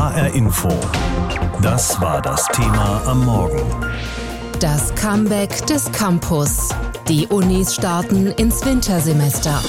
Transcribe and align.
HR 0.00 0.34
Info. 0.34 0.70
Das 1.60 2.00
war 2.00 2.22
das 2.22 2.46
Thema 2.48 3.02
am 3.04 3.22
Morgen. 3.26 3.60
Das 4.58 4.94
Comeback 4.94 5.66
des 5.66 5.92
Campus. 5.92 6.70
Die 7.06 7.26
Unis 7.26 7.74
starten 7.74 8.28
ins 8.28 8.64
Wintersemester. 8.64 9.62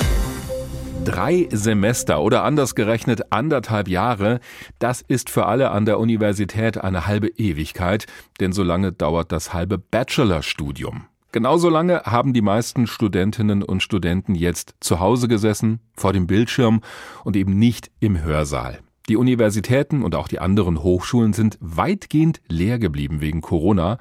Drei 1.03 1.49
Semester 1.51 2.21
oder 2.21 2.45
anders 2.45 2.75
gerechnet 2.75 3.33
anderthalb 3.33 3.89
Jahre, 3.89 4.39
das 4.79 5.01
ist 5.01 5.29
für 5.29 5.47
alle 5.47 5.71
an 5.71 5.83
der 5.83 5.99
Universität 5.99 6.77
eine 6.77 7.07
halbe 7.07 7.27
Ewigkeit, 7.27 8.05
denn 8.39 8.53
so 8.53 8.63
lange 8.63 8.93
dauert 8.93 9.33
das 9.33 9.51
halbe 9.51 9.79
Bachelorstudium. 9.79 11.07
Genauso 11.33 11.67
lange 11.69 12.03
haben 12.05 12.31
die 12.31 12.41
meisten 12.41 12.87
Studentinnen 12.87 13.63
und 13.63 13.83
Studenten 13.83 14.35
jetzt 14.35 14.75
zu 14.79 15.01
Hause 15.01 15.27
gesessen, 15.27 15.81
vor 15.93 16.13
dem 16.13 16.25
Bildschirm 16.25 16.79
und 17.25 17.35
eben 17.35 17.59
nicht 17.59 17.91
im 17.99 18.23
Hörsaal. 18.23 18.79
Die 19.11 19.17
Universitäten 19.17 20.03
und 20.03 20.15
auch 20.15 20.29
die 20.29 20.39
anderen 20.39 20.83
Hochschulen 20.83 21.33
sind 21.33 21.57
weitgehend 21.59 22.39
leer 22.47 22.79
geblieben 22.79 23.19
wegen 23.19 23.41
Corona. 23.41 23.97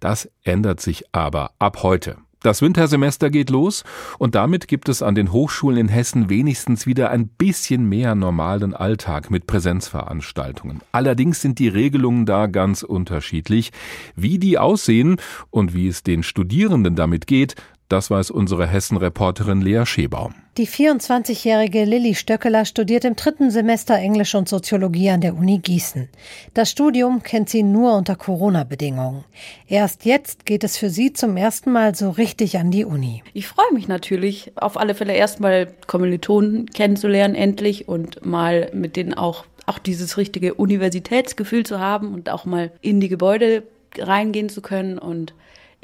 Das 0.00 0.30
ändert 0.44 0.80
sich 0.80 1.04
aber 1.12 1.50
ab 1.58 1.82
heute. 1.82 2.16
Das 2.40 2.62
Wintersemester 2.62 3.28
geht 3.28 3.50
los 3.50 3.84
und 4.18 4.34
damit 4.34 4.66
gibt 4.66 4.88
es 4.88 5.02
an 5.02 5.14
den 5.14 5.30
Hochschulen 5.30 5.78
in 5.78 5.88
Hessen 5.88 6.30
wenigstens 6.30 6.86
wieder 6.86 7.10
ein 7.10 7.28
bisschen 7.28 7.86
mehr 7.86 8.14
normalen 8.14 8.72
Alltag 8.72 9.30
mit 9.30 9.46
Präsenzveranstaltungen. 9.46 10.80
Allerdings 10.90 11.42
sind 11.42 11.58
die 11.58 11.68
Regelungen 11.68 12.24
da 12.24 12.46
ganz 12.46 12.82
unterschiedlich. 12.82 13.72
Wie 14.14 14.38
die 14.38 14.56
aussehen 14.56 15.16
und 15.50 15.74
wie 15.74 15.88
es 15.88 16.02
den 16.02 16.22
Studierenden 16.22 16.96
damit 16.96 17.26
geht, 17.26 17.56
das 17.88 18.10
weiß 18.10 18.30
unsere 18.30 18.66
Hessen-Reporterin 18.66 19.60
Lea 19.60 19.84
Schebaum. 19.84 20.34
Die 20.56 20.66
24-jährige 20.66 21.84
Lilly 21.84 22.14
Stöckeler 22.14 22.64
studiert 22.64 23.04
im 23.04 23.14
dritten 23.14 23.50
Semester 23.50 23.94
Englisch 23.94 24.34
und 24.34 24.48
Soziologie 24.48 25.10
an 25.10 25.20
der 25.20 25.36
Uni 25.36 25.58
Gießen. 25.58 26.08
Das 26.54 26.70
Studium 26.70 27.22
kennt 27.22 27.50
sie 27.50 27.62
nur 27.62 27.94
unter 27.94 28.16
Corona-Bedingungen. 28.16 29.24
Erst 29.68 30.06
jetzt 30.06 30.46
geht 30.46 30.64
es 30.64 30.78
für 30.78 30.88
sie 30.88 31.12
zum 31.12 31.36
ersten 31.36 31.70
Mal 31.72 31.94
so 31.94 32.10
richtig 32.10 32.56
an 32.58 32.70
die 32.70 32.86
Uni. 32.86 33.22
Ich 33.34 33.46
freue 33.46 33.72
mich 33.74 33.86
natürlich, 33.86 34.52
auf 34.56 34.78
alle 34.78 34.94
Fälle 34.94 35.12
erstmal 35.12 35.68
Kommilitonen 35.86 36.66
kennenzulernen 36.70 37.34
endlich 37.34 37.86
und 37.86 38.24
mal 38.24 38.70
mit 38.72 38.96
denen 38.96 39.12
auch, 39.12 39.44
auch 39.66 39.78
dieses 39.78 40.16
richtige 40.16 40.54
Universitätsgefühl 40.54 41.66
zu 41.66 41.80
haben 41.80 42.14
und 42.14 42.30
auch 42.30 42.46
mal 42.46 42.72
in 42.80 43.00
die 43.00 43.10
Gebäude 43.10 43.62
reingehen 43.98 44.48
zu 44.48 44.62
können 44.62 44.98
und 44.98 45.34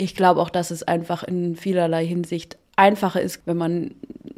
ich 0.03 0.14
glaube 0.14 0.41
auch, 0.41 0.50
dass 0.50 0.70
es 0.70 0.83
einfach 0.83 1.22
in 1.22 1.56
vielerlei 1.56 2.05
Hinsicht 2.06 2.58
einfacher 2.77 3.20
ist, 3.20 3.41
wenn 3.45 3.56
man 3.56 3.95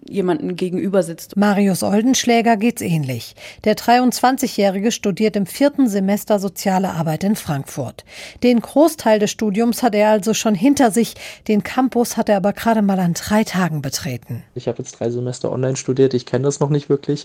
jemanden 0.06 0.54
gegenüber 0.54 1.02
sitzt. 1.02 1.36
Marius 1.36 1.82
Oldenschläger 1.82 2.56
geht's 2.56 2.82
ähnlich. 2.82 3.34
Der 3.64 3.76
23-Jährige 3.76 4.92
studiert 4.92 5.34
im 5.34 5.46
vierten 5.46 5.88
Semester 5.88 6.38
Soziale 6.38 6.90
Arbeit 6.90 7.24
in 7.24 7.36
Frankfurt. 7.36 8.04
Den 8.42 8.60
Großteil 8.60 9.18
des 9.18 9.30
Studiums 9.30 9.82
hat 9.82 9.94
er 9.94 10.10
also 10.10 10.34
schon 10.34 10.54
hinter 10.54 10.90
sich. 10.90 11.14
Den 11.48 11.62
Campus 11.62 12.16
hat 12.16 12.28
er 12.28 12.36
aber 12.36 12.52
gerade 12.52 12.82
mal 12.82 13.00
an 13.00 13.14
drei 13.14 13.44
Tagen 13.44 13.80
betreten. 13.80 14.44
Ich 14.54 14.68
habe 14.68 14.78
jetzt 14.78 15.00
drei 15.00 15.10
Semester 15.10 15.50
online 15.50 15.76
studiert. 15.76 16.12
Ich 16.12 16.26
kenne 16.26 16.44
das 16.44 16.60
noch 16.60 16.70
nicht 16.70 16.88
wirklich. 16.88 17.24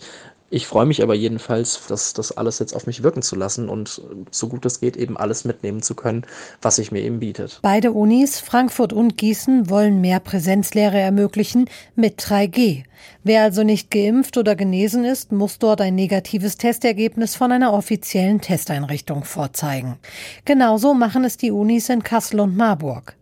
Ich 0.52 0.66
freue 0.68 0.86
mich 0.86 1.04
aber 1.04 1.14
jedenfalls, 1.14 1.82
das, 1.88 2.14
das 2.14 2.32
alles 2.32 2.60
jetzt 2.60 2.76
auf 2.76 2.88
mich 2.88 3.04
wirken 3.04 3.22
zu 3.22 3.36
lassen 3.36 3.70
und 3.70 4.02
so 4.32 4.48
gut 4.48 4.66
es 4.66 4.80
geht 4.80 4.98
eben 4.98 5.16
alles 5.16 5.46
mitnehmen 5.46 5.82
zu 5.82 5.94
können, 5.94 6.26
was 6.62 6.78
sich 6.78 6.92
mir 6.92 7.02
eben 7.02 7.20
bietet. 7.20 7.60
Beide 7.62 7.92
Unis, 7.92 8.40
Frankfurt 8.40 8.92
und 8.92 9.18
Gießen, 9.18 9.70
wollen 9.70 10.02
mehr 10.02 10.20
Präsenzlehre 10.20 11.00
ermöglichen 11.00 11.70
mit 11.96 12.20
3G. 12.20 12.84
Wer 13.24 13.44
also 13.44 13.64
nicht 13.64 13.92
geimpft 13.92 14.38
oder 14.38 14.56
genesen 14.56 15.06
ist, 15.06 15.32
muss 15.32 15.60
dort 15.60 15.82
ein 15.82 15.96
negatives 15.96 16.58
Testergebnis 16.58 17.36
von 17.36 17.52
einer 17.52 17.74
offiziellen 17.74 18.42
Testeinrichtung 18.42 19.24
vorzeigen. 19.24 19.98
Genauso 20.46 20.94
machen 20.94 21.24
es 21.24 21.38
die 21.38 21.52
Unis 21.52 21.90
in 21.90 22.04
Kassel 22.04 22.40
und 22.40 22.58
Marburg. 22.58 23.16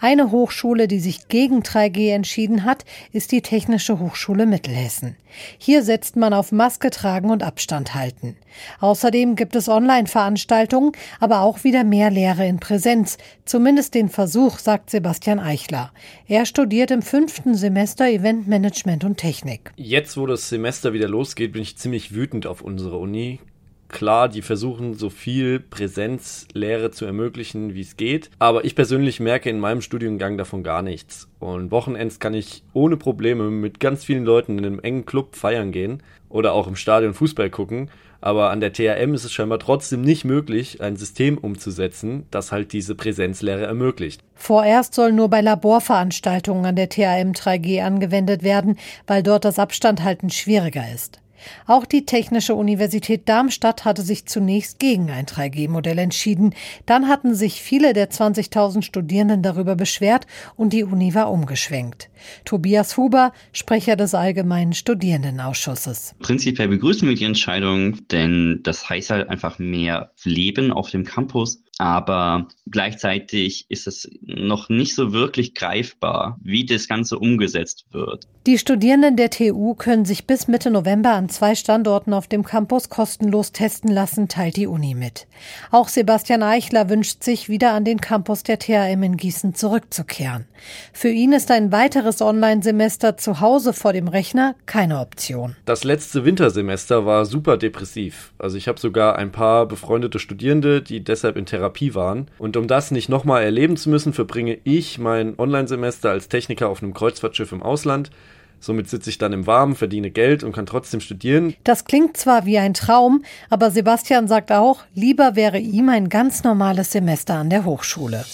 Eine 0.00 0.30
Hochschule, 0.30 0.88
die 0.88 1.00
sich 1.00 1.28
gegen 1.28 1.62
3G 1.62 2.12
entschieden 2.12 2.64
hat, 2.64 2.84
ist 3.12 3.32
die 3.32 3.42
Technische 3.42 3.98
Hochschule 3.98 4.46
Mittelhessen. 4.46 5.16
Hier 5.58 5.82
setzt 5.82 6.16
man 6.16 6.32
auf 6.32 6.52
Maske 6.52 6.90
tragen 6.90 7.30
und 7.30 7.42
Abstand 7.42 7.94
halten. 7.94 8.36
Außerdem 8.80 9.34
gibt 9.36 9.56
es 9.56 9.68
Online-Veranstaltungen, 9.68 10.92
aber 11.20 11.40
auch 11.40 11.64
wieder 11.64 11.84
mehr 11.84 12.10
Lehre 12.10 12.46
in 12.46 12.60
Präsenz. 12.60 13.18
Zumindest 13.44 13.94
den 13.94 14.08
Versuch, 14.08 14.58
sagt 14.58 14.90
Sebastian 14.90 15.40
Eichler. 15.40 15.92
Er 16.28 16.46
studiert 16.46 16.90
im 16.90 17.02
fünften 17.02 17.54
Semester 17.54 18.08
Eventmanagement 18.08 19.04
und 19.04 19.16
Technik. 19.16 19.72
Jetzt, 19.76 20.16
wo 20.16 20.26
das 20.26 20.48
Semester 20.48 20.92
wieder 20.92 21.08
losgeht, 21.08 21.52
bin 21.52 21.62
ich 21.62 21.76
ziemlich 21.76 22.14
wütend 22.14 22.46
auf 22.46 22.60
unsere 22.62 22.98
Uni 22.98 23.40
klar, 23.88 24.28
die 24.28 24.42
versuchen 24.42 24.94
so 24.94 25.10
viel 25.10 25.60
Präsenzlehre 25.60 26.90
zu 26.90 27.04
ermöglichen, 27.04 27.74
wie 27.74 27.80
es 27.80 27.96
geht. 27.96 28.30
Aber 28.38 28.64
ich 28.64 28.74
persönlich 28.74 29.20
merke 29.20 29.50
in 29.50 29.60
meinem 29.60 29.80
Studiengang 29.80 30.38
davon 30.38 30.62
gar 30.62 30.82
nichts. 30.82 31.28
Und 31.38 31.70
Wochenends 31.70 32.18
kann 32.18 32.34
ich 32.34 32.62
ohne 32.72 32.96
Probleme 32.96 33.50
mit 33.50 33.80
ganz 33.80 34.04
vielen 34.04 34.24
Leuten 34.24 34.58
in 34.58 34.64
einem 34.64 34.80
engen 34.80 35.06
Club 35.06 35.36
feiern 35.36 35.72
gehen 35.72 36.02
oder 36.28 36.52
auch 36.52 36.66
im 36.66 36.76
Stadion 36.76 37.14
Fußball 37.14 37.50
gucken. 37.50 37.90
Aber 38.20 38.50
an 38.50 38.60
der 38.60 38.72
THM 38.72 39.12
ist 39.12 39.24
es 39.24 39.32
scheinbar 39.34 39.58
trotzdem 39.58 40.00
nicht 40.00 40.24
möglich, 40.24 40.80
ein 40.80 40.96
System 40.96 41.36
umzusetzen, 41.36 42.26
das 42.30 42.52
halt 42.52 42.72
diese 42.72 42.94
Präsenzlehre 42.94 43.66
ermöglicht. 43.66 44.22
Vorerst 44.34 44.94
soll 44.94 45.12
nur 45.12 45.28
bei 45.28 45.42
Laborveranstaltungen 45.42 46.64
an 46.64 46.74
der 46.74 46.88
THM 46.88 47.32
3G 47.32 47.82
angewendet 47.82 48.42
werden, 48.42 48.78
weil 49.06 49.22
dort 49.22 49.44
das 49.44 49.58
Abstandhalten 49.58 50.30
schwieriger 50.30 50.84
ist. 50.94 51.20
Auch 51.66 51.84
die 51.84 52.06
Technische 52.06 52.54
Universität 52.54 53.28
Darmstadt 53.28 53.84
hatte 53.84 54.02
sich 54.02 54.26
zunächst 54.26 54.78
gegen 54.78 55.10
ein 55.10 55.26
3G-Modell 55.26 55.98
entschieden. 55.98 56.54
Dann 56.86 57.08
hatten 57.08 57.34
sich 57.34 57.62
viele 57.62 57.92
der 57.92 58.10
20.000 58.10 58.82
Studierenden 58.82 59.42
darüber 59.42 59.76
beschwert 59.76 60.26
und 60.56 60.72
die 60.72 60.84
Uni 60.84 61.14
war 61.14 61.30
umgeschwenkt. 61.30 62.10
Tobias 62.44 62.96
Huber, 62.96 63.32
Sprecher 63.52 63.96
des 63.96 64.14
Allgemeinen 64.14 64.72
Studierendenausschusses. 64.72 66.14
Prinzipiell 66.20 66.68
begrüßen 66.68 67.08
wir 67.08 67.16
die 67.16 67.24
Entscheidung, 67.24 68.06
denn 68.08 68.60
das 68.62 68.88
heißt 68.88 69.10
halt 69.10 69.28
einfach 69.28 69.58
mehr 69.58 70.12
Leben 70.24 70.72
auf 70.72 70.90
dem 70.90 71.04
Campus 71.04 71.64
aber 71.78 72.48
gleichzeitig 72.70 73.66
ist 73.68 73.86
es 73.86 74.08
noch 74.22 74.68
nicht 74.68 74.94
so 74.94 75.12
wirklich 75.12 75.54
greifbar, 75.54 76.38
wie 76.42 76.64
das 76.64 76.86
Ganze 76.86 77.18
umgesetzt 77.18 77.86
wird. 77.90 78.28
Die 78.46 78.58
Studierenden 78.58 79.16
der 79.16 79.30
TU 79.30 79.74
können 79.74 80.04
sich 80.04 80.26
bis 80.26 80.46
Mitte 80.46 80.70
November 80.70 81.14
an 81.14 81.28
zwei 81.34 81.54
Standorten 81.54 82.14
auf 82.14 82.28
dem 82.28 82.44
Campus 82.44 82.88
kostenlos 82.88 83.52
testen 83.52 83.90
lassen, 83.90 84.28
teilt 84.28 84.56
die 84.56 84.66
Uni 84.66 84.94
mit. 84.94 85.26
Auch 85.70 85.88
Sebastian 85.88 86.42
Eichler 86.42 86.88
wünscht 86.88 87.22
sich, 87.22 87.48
wieder 87.48 87.72
an 87.72 87.84
den 87.84 88.00
Campus 88.00 88.44
der 88.44 88.58
THM 88.58 89.02
in 89.02 89.16
Gießen 89.16 89.54
zurückzukehren. 89.54 90.46
Für 90.92 91.08
ihn 91.08 91.32
ist 91.32 91.50
ein 91.50 91.72
weiteres 91.72 92.22
Online-Semester 92.22 93.16
zu 93.16 93.40
Hause 93.40 93.72
vor 93.72 93.92
dem 93.92 94.08
Rechner 94.08 94.54
keine 94.66 95.00
Option. 95.00 95.56
Das 95.64 95.84
letzte 95.84 96.24
Wintersemester 96.24 97.04
war 97.04 97.26
super 97.26 97.56
depressiv. 97.56 98.32
Also 98.38 98.56
ich 98.56 98.68
habe 98.68 98.78
sogar 98.78 99.16
ein 99.16 99.32
paar 99.32 99.66
befreundete 99.66 100.18
Studierende, 100.18 100.80
die 100.80 101.02
deshalb 101.02 101.36
in 101.36 101.46
Therapie 101.46 101.94
waren. 101.94 102.28
Und 102.38 102.56
um 102.56 102.68
das 102.68 102.92
nicht 102.92 103.08
nochmal 103.08 103.42
erleben 103.42 103.76
zu 103.76 103.90
müssen, 103.90 104.12
verbringe 104.12 104.58
ich 104.62 104.98
mein 104.98 105.38
Online-Semester 105.38 106.10
als 106.10 106.28
Techniker 106.28 106.68
auf 106.68 106.82
einem 106.82 106.94
Kreuzfahrtschiff 106.94 107.50
im 107.52 107.62
Ausland. 107.62 108.10
Somit 108.60 108.88
sitze 108.88 109.10
ich 109.10 109.18
dann 109.18 109.32
im 109.32 109.46
Warmen, 109.46 109.74
verdiene 109.74 110.10
Geld 110.10 110.42
und 110.42 110.52
kann 110.52 110.66
trotzdem 110.66 111.00
studieren. 111.00 111.54
Das 111.64 111.84
klingt 111.84 112.16
zwar 112.16 112.46
wie 112.46 112.58
ein 112.58 112.74
Traum, 112.74 113.24
aber 113.50 113.70
Sebastian 113.70 114.28
sagt 114.28 114.52
auch, 114.52 114.80
lieber 114.94 115.36
wäre 115.36 115.58
ihm 115.58 115.88
ein 115.88 116.08
ganz 116.08 116.44
normales 116.44 116.92
Semester 116.92 117.34
an 117.34 117.50
der 117.50 117.64
Hochschule. 117.64 118.24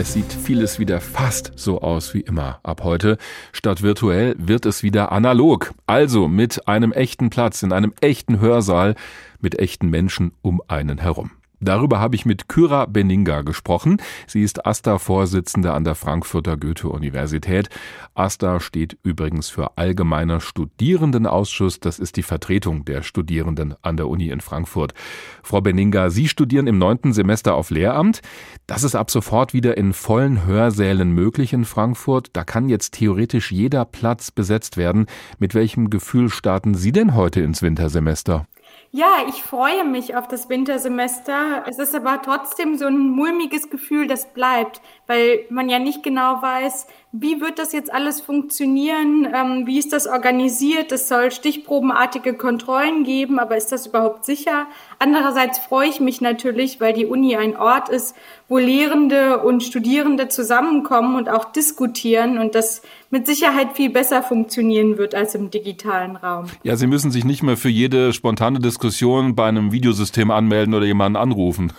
Es 0.00 0.12
sieht 0.12 0.32
vieles 0.32 0.78
wieder 0.78 1.00
fast 1.00 1.52
so 1.56 1.80
aus 1.80 2.14
wie 2.14 2.20
immer 2.20 2.60
ab 2.62 2.84
heute. 2.84 3.18
Statt 3.52 3.82
virtuell 3.82 4.36
wird 4.38 4.64
es 4.64 4.84
wieder 4.84 5.10
analog. 5.10 5.74
Also 5.86 6.28
mit 6.28 6.68
einem 6.68 6.92
echten 6.92 7.30
Platz 7.30 7.64
in 7.64 7.72
einem 7.72 7.92
echten 8.00 8.38
Hörsaal 8.38 8.94
mit 9.40 9.58
echten 9.58 9.88
Menschen 9.88 10.32
um 10.40 10.62
einen 10.68 10.98
herum. 10.98 11.32
Darüber 11.60 11.98
habe 11.98 12.14
ich 12.14 12.24
mit 12.24 12.48
Kyra 12.48 12.86
Beninga 12.86 13.42
gesprochen. 13.42 14.00
Sie 14.26 14.42
ist 14.42 14.64
AStA-Vorsitzende 14.64 15.72
an 15.72 15.82
der 15.84 15.96
Frankfurter 15.96 16.56
Goethe-Universität. 16.56 17.68
AStA 18.14 18.60
steht 18.60 18.96
übrigens 19.02 19.48
für 19.48 19.76
Allgemeiner 19.76 20.40
Studierendenausschuss. 20.40 21.80
Das 21.80 21.98
ist 21.98 22.16
die 22.16 22.22
Vertretung 22.22 22.84
der 22.84 23.02
Studierenden 23.02 23.74
an 23.82 23.96
der 23.96 24.08
Uni 24.08 24.28
in 24.28 24.40
Frankfurt. 24.40 24.94
Frau 25.42 25.60
Beninga, 25.60 26.10
Sie 26.10 26.28
studieren 26.28 26.68
im 26.68 26.78
neunten 26.78 27.12
Semester 27.12 27.54
auf 27.54 27.70
Lehramt. 27.70 28.20
Das 28.68 28.84
ist 28.84 28.94
ab 28.94 29.10
sofort 29.10 29.52
wieder 29.52 29.76
in 29.76 29.92
vollen 29.92 30.46
Hörsälen 30.46 31.10
möglich 31.10 31.52
in 31.52 31.64
Frankfurt. 31.64 32.30
Da 32.34 32.44
kann 32.44 32.68
jetzt 32.68 32.94
theoretisch 32.94 33.50
jeder 33.50 33.84
Platz 33.84 34.30
besetzt 34.30 34.76
werden. 34.76 35.06
Mit 35.38 35.54
welchem 35.54 35.90
Gefühl 35.90 36.28
starten 36.28 36.74
Sie 36.74 36.92
denn 36.92 37.14
heute 37.14 37.40
ins 37.40 37.62
Wintersemester? 37.62 38.46
Ja, 38.90 39.24
ich 39.28 39.42
freue 39.42 39.84
mich 39.84 40.16
auf 40.16 40.28
das 40.28 40.48
Wintersemester. 40.48 41.64
Es 41.66 41.78
ist 41.78 41.94
aber 41.94 42.22
trotzdem 42.22 42.76
so 42.78 42.86
ein 42.86 42.96
mulmiges 42.96 43.68
Gefühl, 43.68 44.06
das 44.06 44.32
bleibt, 44.32 44.80
weil 45.06 45.44
man 45.50 45.68
ja 45.68 45.78
nicht 45.78 46.02
genau 46.02 46.40
weiß, 46.40 46.86
wie 47.12 47.40
wird 47.40 47.58
das 47.58 47.72
jetzt 47.72 47.90
alles 47.90 48.20
funktionieren? 48.20 49.26
Ähm, 49.34 49.66
wie 49.66 49.78
ist 49.78 49.94
das 49.94 50.06
organisiert? 50.06 50.92
Es 50.92 51.08
soll 51.08 51.30
stichprobenartige 51.30 52.34
Kontrollen 52.34 53.02
geben, 53.04 53.38
aber 53.38 53.56
ist 53.56 53.72
das 53.72 53.86
überhaupt 53.86 54.26
sicher? 54.26 54.66
Andererseits 54.98 55.58
freue 55.58 55.88
ich 55.88 56.00
mich 56.00 56.20
natürlich, 56.20 56.82
weil 56.82 56.92
die 56.92 57.06
Uni 57.06 57.34
ein 57.34 57.56
Ort 57.56 57.88
ist, 57.88 58.14
wo 58.46 58.58
Lehrende 58.58 59.38
und 59.38 59.62
Studierende 59.62 60.28
zusammenkommen 60.28 61.16
und 61.16 61.30
auch 61.30 61.46
diskutieren 61.46 62.36
und 62.36 62.54
das 62.54 62.82
mit 63.08 63.26
Sicherheit 63.26 63.74
viel 63.74 63.88
besser 63.88 64.22
funktionieren 64.22 64.98
wird 64.98 65.14
als 65.14 65.34
im 65.34 65.50
digitalen 65.50 66.16
Raum. 66.16 66.46
Ja, 66.62 66.76
Sie 66.76 66.86
müssen 66.86 67.10
sich 67.10 67.24
nicht 67.24 67.42
mehr 67.42 67.56
für 67.56 67.70
jede 67.70 68.12
spontane 68.12 68.58
Diskussion 68.58 69.34
bei 69.34 69.46
einem 69.46 69.72
Videosystem 69.72 70.30
anmelden 70.30 70.74
oder 70.74 70.84
jemanden 70.84 71.16
anrufen. 71.16 71.72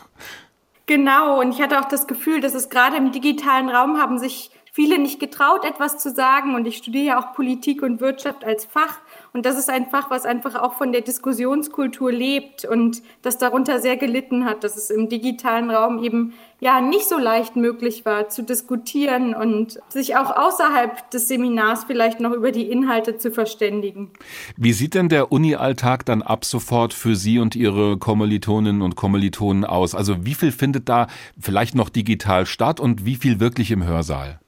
Genau, 0.90 1.40
und 1.40 1.52
ich 1.52 1.62
hatte 1.62 1.80
auch 1.80 1.88
das 1.88 2.08
Gefühl, 2.08 2.42
dass 2.42 2.56
es 2.56 2.72
gerade 2.72 2.98
im 2.98 3.12
digitalen 3.12 3.70
Raum 3.70 4.00
haben 4.00 4.18
sich 4.18 4.50
viele 4.71 5.00
nicht 5.00 5.19
getraut, 5.19 5.66
etwas 5.66 5.98
zu 5.98 6.12
sagen. 6.12 6.56
Und 6.56 6.66
ich 6.66 6.77
studiere 6.77 7.06
ja 7.06 7.19
auch 7.19 7.33
Politik 7.33 7.81
und 7.81 8.01
Wirtschaft 8.01 8.44
als 8.44 8.66
Fach. 8.66 9.00
Und 9.33 9.45
das 9.45 9.57
ist 9.57 9.69
ein 9.69 9.89
Fach, 9.89 10.10
was 10.10 10.25
einfach 10.25 10.56
auch 10.56 10.74
von 10.74 10.92
der 10.92 11.01
Diskussionskultur 11.01 12.12
lebt 12.12 12.66
und 12.66 13.01
das 13.21 13.38
darunter 13.38 13.80
sehr 13.80 13.98
gelitten 13.98 14.45
hat, 14.45 14.63
dass 14.63 14.75
es 14.75 14.89
im 14.89 15.10
digitalen 15.10 15.69
Raum 15.69 16.04
eben 16.04 16.33
ja 16.60 16.81
nicht 16.81 17.07
so 17.07 17.18
leicht 17.18 17.56
möglich 17.56 18.06
war 18.06 18.30
zu 18.30 18.44
diskutieren 18.44 19.33
und 19.33 19.80
sich 19.88 20.18
auch 20.18 20.36
außerhalb 20.36 21.10
des 21.12 21.27
Seminars 21.27 21.86
vielleicht 21.86 22.19
noch 22.19 22.33
über 22.33 22.51
die 22.51 22.69
Inhalte 22.69 23.18
zu 23.18 23.31
verständigen. 23.31 24.12
Wie 24.57 24.74
sieht 24.74 24.94
denn 24.94 25.10
der 25.10 25.31
Uni-Alltag 25.31 26.06
dann 26.06 26.21
ab 26.21 26.44
sofort 26.44 26.94
für 26.94 27.16
Sie 27.16 27.39
und 27.39 27.56
Ihre 27.56 27.98
Kommilitoninnen 27.98 28.81
und 28.81 28.95
Kommilitonen 28.95 29.63
aus? 29.63 29.95
Also 29.95 30.25
wie 30.25 30.33
viel 30.33 30.51
findet 30.51 30.89
da 30.89 31.07
vielleicht 31.39 31.75
noch 31.75 31.89
digital 31.89 32.45
statt 32.45 32.80
und 32.80 33.06
wie 33.06 33.16
viel 33.16 33.39
wirklich 33.39 33.71
im 33.71 33.83
Hörsaal? 33.83 34.39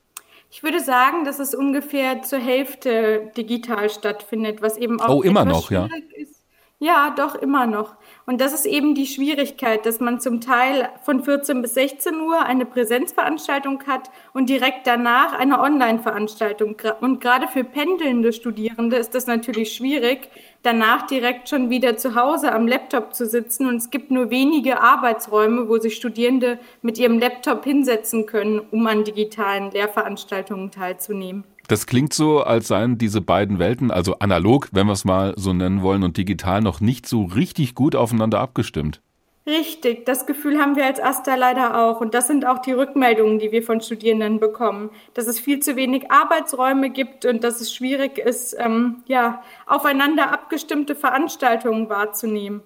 Ich 0.54 0.64
würde 0.64 0.82
sagen, 0.82 1.24
dass 1.24 1.40
es 1.40 1.56
ungefähr 1.56 2.24
zur 2.24 2.40
Hälfte 2.40 3.32
digital 3.38 3.90
stattfindet, 3.90 4.62
was 4.62 4.78
eben 4.78 5.00
auch 5.00 5.16
oh, 5.16 5.22
immer 5.22 5.46
noch, 5.46 5.72
ja. 5.72 5.88
ist. 6.18 6.42
Ja, 6.78 7.14
doch 7.16 7.36
immer 7.36 7.68
noch. 7.68 7.96
Und 8.26 8.42
das 8.42 8.54
ist 8.54 8.66
eben 8.66 8.94
die 8.94 9.06
Schwierigkeit, 9.06 9.86
dass 9.86 10.00
man 10.00 10.20
zum 10.20 10.42
Teil 10.42 10.90
von 11.04 11.24
14 11.24 11.62
bis 11.62 11.76
16 11.76 12.20
Uhr 12.20 12.42
eine 12.44 12.66
Präsenzveranstaltung 12.66 13.84
hat 13.86 14.10
und 14.34 14.50
direkt 14.50 14.88
danach 14.88 15.34
eine 15.34 15.62
Online-Veranstaltung. 15.62 16.76
Und 17.00 17.22
gerade 17.22 17.48
für 17.48 17.64
pendelnde 17.64 18.34
Studierende 18.34 18.98
ist 18.98 19.16
das 19.16 19.28
natürlich 19.28 19.74
schwierig, 19.74 20.32
danach 20.64 21.08
direkt 21.08 21.50
schon 21.50 21.70
wieder 21.70 21.98
zu 21.98 22.16
Hause 22.16 22.52
am 22.54 22.68
Laptop 22.68 23.14
zu 23.14 23.26
sitzen. 23.26 23.68
Und 23.68 23.78
es 23.78 23.90
gibt 23.90 24.12
nur 24.12 24.30
wenige 24.30 24.82
Arbeitsräume, 24.82 25.68
wo 25.68 25.78
sich 25.78 25.96
Studierende 25.96 26.60
mit 26.82 26.98
ihrem 26.98 27.20
Laptop 27.20 27.64
hinsetzen 27.64 28.26
können, 28.26 28.60
um 28.60 28.86
an 28.88 29.04
digitalen 29.04 29.72
Lehrveranstaltungen 29.72 30.72
teilzunehmen. 30.72 31.44
Das 31.68 31.86
klingt 31.86 32.14
so, 32.14 32.42
als 32.42 32.68
seien 32.68 32.98
diese 32.98 33.22
beiden 33.22 33.58
Welten, 33.58 33.92
also 33.92 34.20
analog, 34.20 34.70
wenn 34.74 34.88
wir 34.88 34.94
es 34.94 35.06
mal 35.06 35.34
so 35.38 35.54
nennen 35.54 35.82
wollen, 35.82 36.04
und 36.04 36.18
digital 36.18 36.62
noch 36.62 36.82
nicht 36.82 37.08
so 37.08 37.24
richtig 37.24 37.76
gut 37.76 37.96
aufeinander 37.96 38.40
abgestimmt. 38.40 39.02
Richtig, 39.48 40.06
das 40.06 40.28
Gefühl 40.28 40.60
haben 40.60 40.76
wir 40.76 40.86
als 40.86 41.00
AStA 41.00 41.34
leider 41.34 41.84
auch. 41.84 42.00
Und 42.00 42.14
das 42.14 42.28
sind 42.28 42.46
auch 42.46 42.60
die 42.60 42.74
Rückmeldungen, 42.74 43.40
die 43.40 43.52
wir 43.52 43.64
von 43.64 43.82
Studierenden 43.82 44.40
bekommen, 44.40 44.92
dass 45.16 45.26
es 45.26 45.40
viel 45.40 45.60
zu 45.62 45.76
wenig 45.76 46.12
Arbeitsräume 46.12 46.92
gibt 46.92 47.26
und 47.26 47.44
dass 47.44 47.60
es 47.60 47.74
schwierig 47.74 48.20
ist, 48.20 48.56
ähm, 48.60 48.98
ja, 49.08 49.42
aufeinander 49.66 50.32
abgestimmte 50.32 50.94
Veranstaltungen 50.94 51.90
wahrzunehmen. 51.90 52.62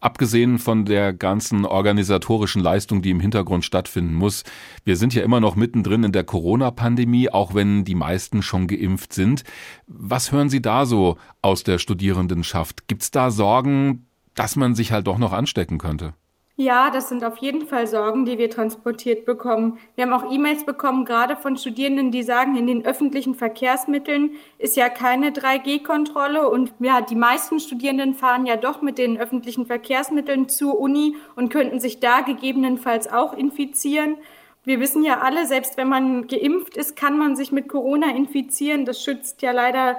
Abgesehen 0.00 0.58
von 0.58 0.84
der 0.84 1.12
ganzen 1.12 1.64
organisatorischen 1.64 2.60
Leistung, 2.60 3.02
die 3.02 3.10
im 3.10 3.20
Hintergrund 3.20 3.64
stattfinden 3.64 4.14
muss, 4.14 4.42
wir 4.84 4.96
sind 4.96 5.14
ja 5.14 5.22
immer 5.22 5.40
noch 5.40 5.56
mittendrin 5.56 6.04
in 6.04 6.12
der 6.12 6.24
Corona-Pandemie, 6.24 7.30
auch 7.30 7.54
wenn 7.54 7.84
die 7.84 7.94
meisten 7.94 8.42
schon 8.42 8.66
geimpft 8.66 9.12
sind. 9.12 9.44
Was 9.86 10.32
hören 10.32 10.50
Sie 10.50 10.60
da 10.60 10.86
so 10.86 11.16
aus 11.40 11.62
der 11.62 11.78
Studierendenschaft? 11.78 12.88
Gibt 12.88 13.02
es 13.02 13.10
da 13.10 13.30
Sorgen, 13.30 14.09
dass 14.40 14.56
man 14.56 14.74
sich 14.74 14.90
halt 14.90 15.06
doch 15.06 15.18
noch 15.18 15.34
anstecken 15.34 15.76
könnte. 15.76 16.14
Ja, 16.56 16.88
das 16.90 17.10
sind 17.10 17.24
auf 17.24 17.36
jeden 17.38 17.66
Fall 17.66 17.86
Sorgen, 17.86 18.24
die 18.24 18.38
wir 18.38 18.48
transportiert 18.48 19.26
bekommen. 19.26 19.78
Wir 19.96 20.04
haben 20.04 20.14
auch 20.14 20.32
E-Mails 20.32 20.64
bekommen, 20.64 21.04
gerade 21.04 21.36
von 21.36 21.58
Studierenden, 21.58 22.10
die 22.10 22.22
sagen, 22.22 22.56
in 22.56 22.66
den 22.66 22.86
öffentlichen 22.86 23.34
Verkehrsmitteln 23.34 24.30
ist 24.56 24.76
ja 24.76 24.88
keine 24.88 25.30
3G-Kontrolle 25.30 26.48
und 26.48 26.72
ja, 26.80 27.02
die 27.02 27.16
meisten 27.16 27.60
Studierenden 27.60 28.14
fahren 28.14 28.46
ja 28.46 28.56
doch 28.56 28.80
mit 28.80 28.96
den 28.96 29.18
öffentlichen 29.18 29.66
Verkehrsmitteln 29.66 30.48
zur 30.48 30.80
Uni 30.80 31.16
und 31.36 31.52
könnten 31.52 31.78
sich 31.78 32.00
da 32.00 32.22
gegebenenfalls 32.22 33.12
auch 33.12 33.34
infizieren. 33.34 34.16
Wir 34.64 34.80
wissen 34.80 35.04
ja 35.04 35.20
alle, 35.20 35.44
selbst 35.44 35.76
wenn 35.76 35.88
man 35.88 36.28
geimpft 36.28 36.78
ist, 36.78 36.96
kann 36.96 37.18
man 37.18 37.36
sich 37.36 37.52
mit 37.52 37.68
Corona 37.68 38.16
infizieren. 38.16 38.86
Das 38.86 39.02
schützt 39.02 39.42
ja 39.42 39.52
leider 39.52 39.98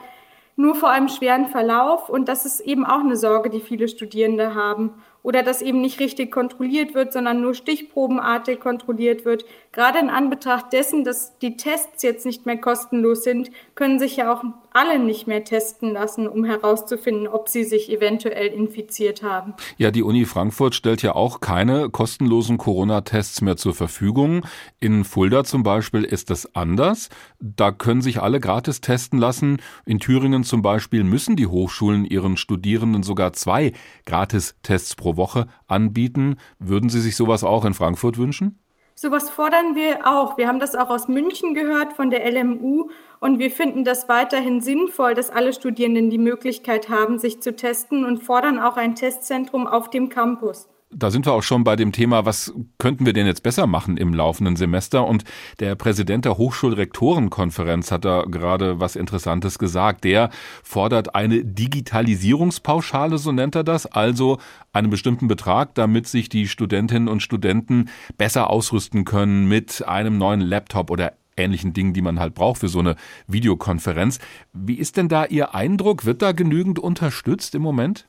nur 0.62 0.76
vor 0.76 0.90
einem 0.90 1.10
schweren 1.10 1.48
Verlauf. 1.48 2.10
Und 2.10 2.28
das 2.28 2.46
ist 2.46 2.62
eben 2.62 2.86
auch 2.86 3.00
eine 3.00 3.18
Sorge, 3.18 3.50
die 3.50 3.60
viele 3.60 3.88
Studierende 3.88 4.56
haben 4.56 4.94
oder 5.24 5.44
dass 5.44 5.62
eben 5.62 5.82
nicht 5.82 6.00
richtig 6.00 6.32
kontrolliert 6.32 6.94
wird, 6.94 7.14
sondern 7.14 7.42
nur 7.42 7.54
stichprobenartig 7.54 8.60
kontrolliert 8.60 9.26
wird. 9.26 9.46
Gerade 9.74 10.00
in 10.00 10.10
Anbetracht 10.10 10.74
dessen, 10.74 11.06
dass 11.06 11.38
die 11.40 11.56
Tests 11.56 12.04
jetzt 12.04 12.26
nicht 12.26 12.46
mehr 12.46 12.58
kostenlos 12.58 13.24
sind, 13.24 13.52
können 13.74 14.00
sich 14.00 14.18
ja 14.18 14.34
auch 14.34 14.44
alle 14.74 15.00
nicht 15.00 15.28
mehr 15.28 15.46
testen 15.46 15.94
lassen, 15.94 16.28
um 16.28 16.44
herauszufinden, 16.44 17.26
ob 17.26 17.48
sie 17.48 17.64
sich 17.64 17.90
eventuell 17.90 18.48
infiziert 18.48 19.24
haben. 19.24 19.54
Ja, 19.78 19.92
die 19.92 20.04
Uni 20.04 20.26
Frankfurt 20.26 20.76
stellt 20.76 21.02
ja 21.04 21.16
auch 21.16 21.40
keine 21.40 21.90
kostenlosen 21.90 22.58
Corona-Tests 22.58 23.42
mehr 23.42 23.56
zur 23.56 23.74
Verfügung. 23.74 24.46
In 24.82 25.06
Fulda 25.06 25.46
zum 25.46 25.64
Beispiel 25.64 26.04
ist 26.04 26.30
das 26.30 26.54
anders. 26.54 27.08
Da 27.40 27.72
können 27.72 28.02
sich 28.02 28.22
alle 28.22 28.42
gratis 28.42 28.82
testen 28.82 29.20
lassen. 29.20 29.62
In 29.86 30.00
Thüringen 30.00 30.44
zum 30.44 30.62
Beispiel 30.62 31.06
müssen 31.06 31.38
die 31.38 31.48
Hochschulen 31.48 32.04
ihren 32.04 32.36
Studierenden 32.36 33.04
sogar 33.04 33.32
zwei 33.32 33.72
Gratis-Tests 34.06 34.98
pro 34.98 35.16
Woche 35.16 35.48
anbieten. 35.68 36.36
Würden 36.60 36.90
Sie 36.90 37.00
sich 37.00 37.16
sowas 37.16 37.46
auch 37.46 37.64
in 37.64 37.74
Frankfurt 37.74 38.18
wünschen? 38.18 38.61
Sowas 39.02 39.32
fordern 39.32 39.74
wir 39.74 40.06
auch. 40.06 40.38
Wir 40.38 40.48
haben 40.48 40.60
das 40.60 40.76
auch 40.76 40.92
aus 40.92 41.08
München 41.08 41.56
gehört 41.56 41.94
von 41.94 42.12
der 42.12 42.32
LMU 42.32 42.92
und 43.20 43.40
wir 43.40 43.50
finden 43.50 43.84
das 43.84 44.08
weiterhin 44.08 44.62
sinnvoll, 44.62 45.16
dass 45.16 45.32
alle 45.32 45.54
Studierenden 45.54 46.12
die 46.12 46.20
Möglichkeit 46.20 46.88
haben, 46.88 47.18
sich 47.18 47.42
zu 47.42 47.56
testen 47.56 48.06
und 48.06 48.22
fordern 48.22 48.60
auch 48.60 48.78
ein 48.78 48.94
Testzentrum 48.94 49.66
auf 49.66 49.90
dem 49.90 50.10
Campus. 50.10 50.70
Da 50.94 51.10
sind 51.10 51.26
wir 51.26 51.32
auch 51.32 51.44
schon 51.44 51.64
bei 51.64 51.78
dem 51.78 51.94
Thema, 51.94 52.26
was 52.26 52.54
könnten 52.78 53.06
wir 53.06 53.14
denn 53.14 53.26
jetzt 53.26 53.44
besser 53.44 53.66
machen 53.66 53.96
im 53.96 54.14
laufenden 54.14 54.58
Semester? 54.58 55.08
Und 55.08 55.24
der 55.60 55.76
Präsident 55.76 56.26
der 56.26 56.38
Hochschulrektorenkonferenz 56.38 57.92
hat 57.92 58.04
da 58.04 58.24
gerade 58.24 58.82
was 58.82 58.98
Interessantes 58.98 59.58
gesagt. 59.58 60.04
Der 60.04 60.30
fordert 60.64 61.16
eine 61.16 61.46
Digitalisierungspauschale, 61.46 63.18
so 63.20 63.32
nennt 63.32 63.56
er 63.56 63.64
das, 63.64 63.86
also 63.86 64.38
einen 64.74 64.90
bestimmten 64.90 65.30
Betrag, 65.30 65.76
damit 65.76 66.08
sich 66.08 66.28
die 66.28 66.50
Studentinnen 66.50 67.08
und 67.08 67.24
Studenten 67.24 67.90
besser 68.18 68.50
ausrüsten 68.50 69.06
können 69.06 69.48
mit 69.48 69.88
einem 69.88 70.18
neuen 70.18 70.42
Laptop 70.42 70.92
oder 70.92 71.14
ähnlichen 71.38 71.72
Dingen, 71.72 71.94
die 71.94 72.02
man 72.02 72.20
halt 72.20 72.34
braucht 72.34 72.60
für 72.60 72.68
so 72.68 72.80
eine 72.80 72.96
Videokonferenz. 73.28 74.20
Wie 74.52 74.76
ist 74.76 74.98
denn 74.98 75.08
da 75.08 75.26
Ihr 75.26 75.56
Eindruck? 75.56 76.06
Wird 76.06 76.22
da 76.22 76.34
genügend 76.34 76.80
unterstützt 76.80 77.56
im 77.56 77.62
Moment? 77.62 78.08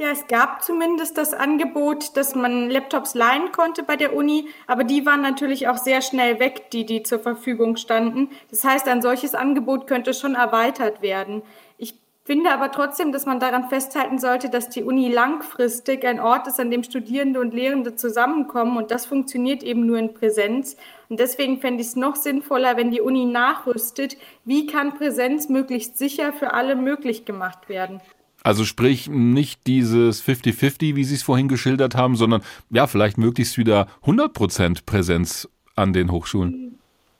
Ja, 0.00 0.12
es 0.12 0.28
gab 0.28 0.62
zumindest 0.62 1.18
das 1.18 1.34
Angebot, 1.34 2.16
dass 2.16 2.34
man 2.34 2.70
Laptops 2.70 3.14
leihen 3.14 3.52
konnte 3.52 3.82
bei 3.82 3.96
der 3.96 4.16
Uni, 4.16 4.48
aber 4.66 4.82
die 4.82 5.04
waren 5.04 5.20
natürlich 5.20 5.68
auch 5.68 5.76
sehr 5.76 6.00
schnell 6.00 6.40
weg, 6.40 6.70
die, 6.70 6.86
die 6.86 7.02
zur 7.02 7.18
Verfügung 7.18 7.76
standen. 7.76 8.30
Das 8.48 8.64
heißt, 8.64 8.88
ein 8.88 9.02
solches 9.02 9.34
Angebot 9.34 9.86
könnte 9.86 10.14
schon 10.14 10.36
erweitert 10.36 11.02
werden. 11.02 11.42
Ich 11.76 11.92
finde 12.24 12.50
aber 12.50 12.72
trotzdem, 12.72 13.12
dass 13.12 13.26
man 13.26 13.40
daran 13.40 13.68
festhalten 13.68 14.18
sollte, 14.18 14.48
dass 14.48 14.70
die 14.70 14.84
Uni 14.84 15.12
langfristig 15.12 16.06
ein 16.06 16.18
Ort 16.18 16.46
ist, 16.46 16.58
an 16.58 16.70
dem 16.70 16.82
Studierende 16.82 17.38
und 17.38 17.52
Lehrende 17.52 17.94
zusammenkommen 17.94 18.78
und 18.78 18.90
das 18.90 19.04
funktioniert 19.04 19.62
eben 19.62 19.84
nur 19.84 19.98
in 19.98 20.14
Präsenz. 20.14 20.78
Und 21.10 21.20
deswegen 21.20 21.60
fände 21.60 21.82
ich 21.82 21.88
es 21.88 21.96
noch 21.96 22.16
sinnvoller, 22.16 22.78
wenn 22.78 22.90
die 22.90 23.02
Uni 23.02 23.26
nachrüstet, 23.26 24.16
wie 24.46 24.66
kann 24.66 24.94
Präsenz 24.94 25.50
möglichst 25.50 25.98
sicher 25.98 26.32
für 26.32 26.54
alle 26.54 26.74
möglich 26.74 27.26
gemacht 27.26 27.68
werden. 27.68 28.00
Also 28.42 28.64
sprich 28.64 29.08
nicht 29.08 29.66
dieses 29.66 30.24
50-50, 30.24 30.96
wie 30.96 31.04
Sie 31.04 31.14
es 31.14 31.22
vorhin 31.22 31.48
geschildert 31.48 31.94
haben, 31.94 32.16
sondern 32.16 32.42
ja, 32.70 32.86
vielleicht 32.86 33.18
möglichst 33.18 33.58
wieder 33.58 33.86
100% 34.04 34.84
Präsenz 34.86 35.48
an 35.76 35.92
den 35.92 36.10
Hochschulen. 36.10 36.70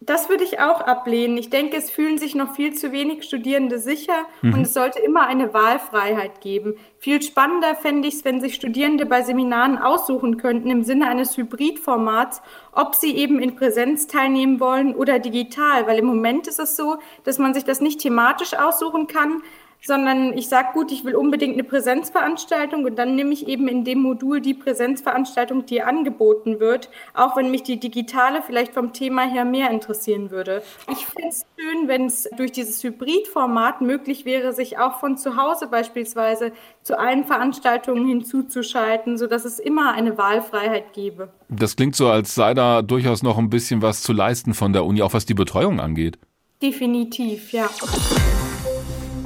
Das 0.02 0.30
würde 0.30 0.44
ich 0.44 0.60
auch 0.60 0.80
ablehnen. 0.80 1.36
Ich 1.36 1.50
denke, 1.50 1.76
es 1.76 1.90
fühlen 1.90 2.16
sich 2.16 2.34
noch 2.34 2.54
viel 2.54 2.72
zu 2.72 2.90
wenig 2.90 3.22
Studierende 3.22 3.78
sicher 3.78 4.24
mhm. 4.40 4.54
und 4.54 4.62
es 4.62 4.72
sollte 4.72 4.98
immer 4.98 5.26
eine 5.26 5.52
Wahlfreiheit 5.52 6.40
geben. 6.40 6.74
Viel 6.98 7.20
spannender 7.20 7.74
fände 7.74 8.08
ich 8.08 8.14
es, 8.14 8.24
wenn 8.24 8.40
sich 8.40 8.54
Studierende 8.54 9.04
bei 9.04 9.20
Seminaren 9.20 9.76
aussuchen 9.76 10.38
könnten 10.38 10.70
im 10.70 10.84
Sinne 10.84 11.06
eines 11.06 11.36
Hybridformats, 11.36 12.40
ob 12.72 12.94
sie 12.94 13.14
eben 13.14 13.38
in 13.40 13.56
Präsenz 13.56 14.06
teilnehmen 14.06 14.58
wollen 14.58 14.94
oder 14.94 15.18
digital. 15.18 15.86
Weil 15.86 15.98
im 15.98 16.06
Moment 16.06 16.46
ist 16.46 16.60
es 16.60 16.76
so, 16.76 16.96
dass 17.24 17.38
man 17.38 17.52
sich 17.52 17.64
das 17.64 17.82
nicht 17.82 18.00
thematisch 18.00 18.54
aussuchen 18.54 19.06
kann, 19.06 19.42
sondern 19.82 20.36
ich 20.36 20.48
sage, 20.48 20.68
gut, 20.74 20.92
ich 20.92 21.04
will 21.04 21.14
unbedingt 21.14 21.54
eine 21.54 21.64
Präsenzveranstaltung 21.64 22.84
und 22.84 22.96
dann 22.96 23.14
nehme 23.14 23.32
ich 23.32 23.48
eben 23.48 23.68
in 23.68 23.84
dem 23.84 24.00
Modul 24.00 24.40
die 24.40 24.54
Präsenzveranstaltung, 24.54 25.66
die 25.66 25.82
angeboten 25.82 26.60
wird, 26.60 26.90
auch 27.14 27.36
wenn 27.36 27.50
mich 27.50 27.62
die 27.62 27.80
digitale 27.80 28.42
vielleicht 28.42 28.74
vom 28.74 28.92
Thema 28.92 29.22
her 29.22 29.44
mehr 29.44 29.70
interessieren 29.70 30.30
würde. 30.30 30.62
Ich 30.90 31.06
finde 31.06 31.28
es 31.28 31.46
schön, 31.58 31.88
wenn 31.88 32.06
es 32.06 32.28
durch 32.36 32.52
dieses 32.52 32.82
Hybridformat 32.82 33.80
möglich 33.80 34.24
wäre, 34.24 34.52
sich 34.52 34.78
auch 34.78 35.00
von 35.00 35.16
zu 35.16 35.36
Hause 35.36 35.66
beispielsweise 35.66 36.52
zu 36.82 36.98
allen 36.98 37.24
Veranstaltungen 37.24 38.06
hinzuzuschalten, 38.06 39.16
sodass 39.18 39.44
es 39.44 39.58
immer 39.58 39.92
eine 39.92 40.18
Wahlfreiheit 40.18 40.92
gäbe. 40.92 41.30
Das 41.48 41.76
klingt 41.76 41.96
so, 41.96 42.08
als 42.08 42.34
sei 42.34 42.54
da 42.54 42.82
durchaus 42.82 43.22
noch 43.22 43.38
ein 43.38 43.50
bisschen 43.50 43.82
was 43.82 44.02
zu 44.02 44.12
leisten 44.12 44.54
von 44.54 44.72
der 44.72 44.84
Uni, 44.84 45.02
auch 45.02 45.14
was 45.14 45.26
die 45.26 45.34
Betreuung 45.34 45.80
angeht. 45.80 46.18
Definitiv, 46.62 47.52
ja. 47.52 47.68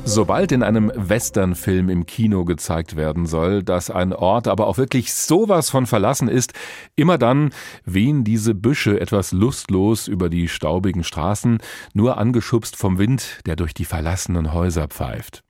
Sobald 0.07 0.53
in 0.53 0.63
einem 0.63 0.93
Westernfilm 0.95 1.89
im 1.89 2.05
Kino 2.05 2.45
gezeigt 2.45 2.95
werden 2.95 3.25
soll, 3.25 3.63
dass 3.63 3.91
ein 3.91 4.13
Ort 4.13 4.49
aber 4.49 4.67
auch 4.67 4.77
wirklich 4.77 5.15
sowas 5.15 5.71
von 5.71 5.87
verlassen 5.87 6.29
ist, 6.29 6.53
immer 6.95 7.17
dann 7.17 7.51
wehen 7.87 8.23
diese 8.23 8.55
Büsche 8.55 9.01
etwas 9.01 9.33
lustlos 9.33 10.07
über 10.07 10.29
die 10.29 10.49
staubigen 10.49 11.05
Straßen, 11.05 11.59
nur 11.95 12.19
angeschubst 12.19 12.77
vom 12.77 12.99
Wind, 12.99 13.41
der 13.47 13.57
durch 13.57 13.73
die 13.73 13.87
verlassenen 13.87 14.53
Häuser 14.53 14.89
pfeift. 14.89 15.43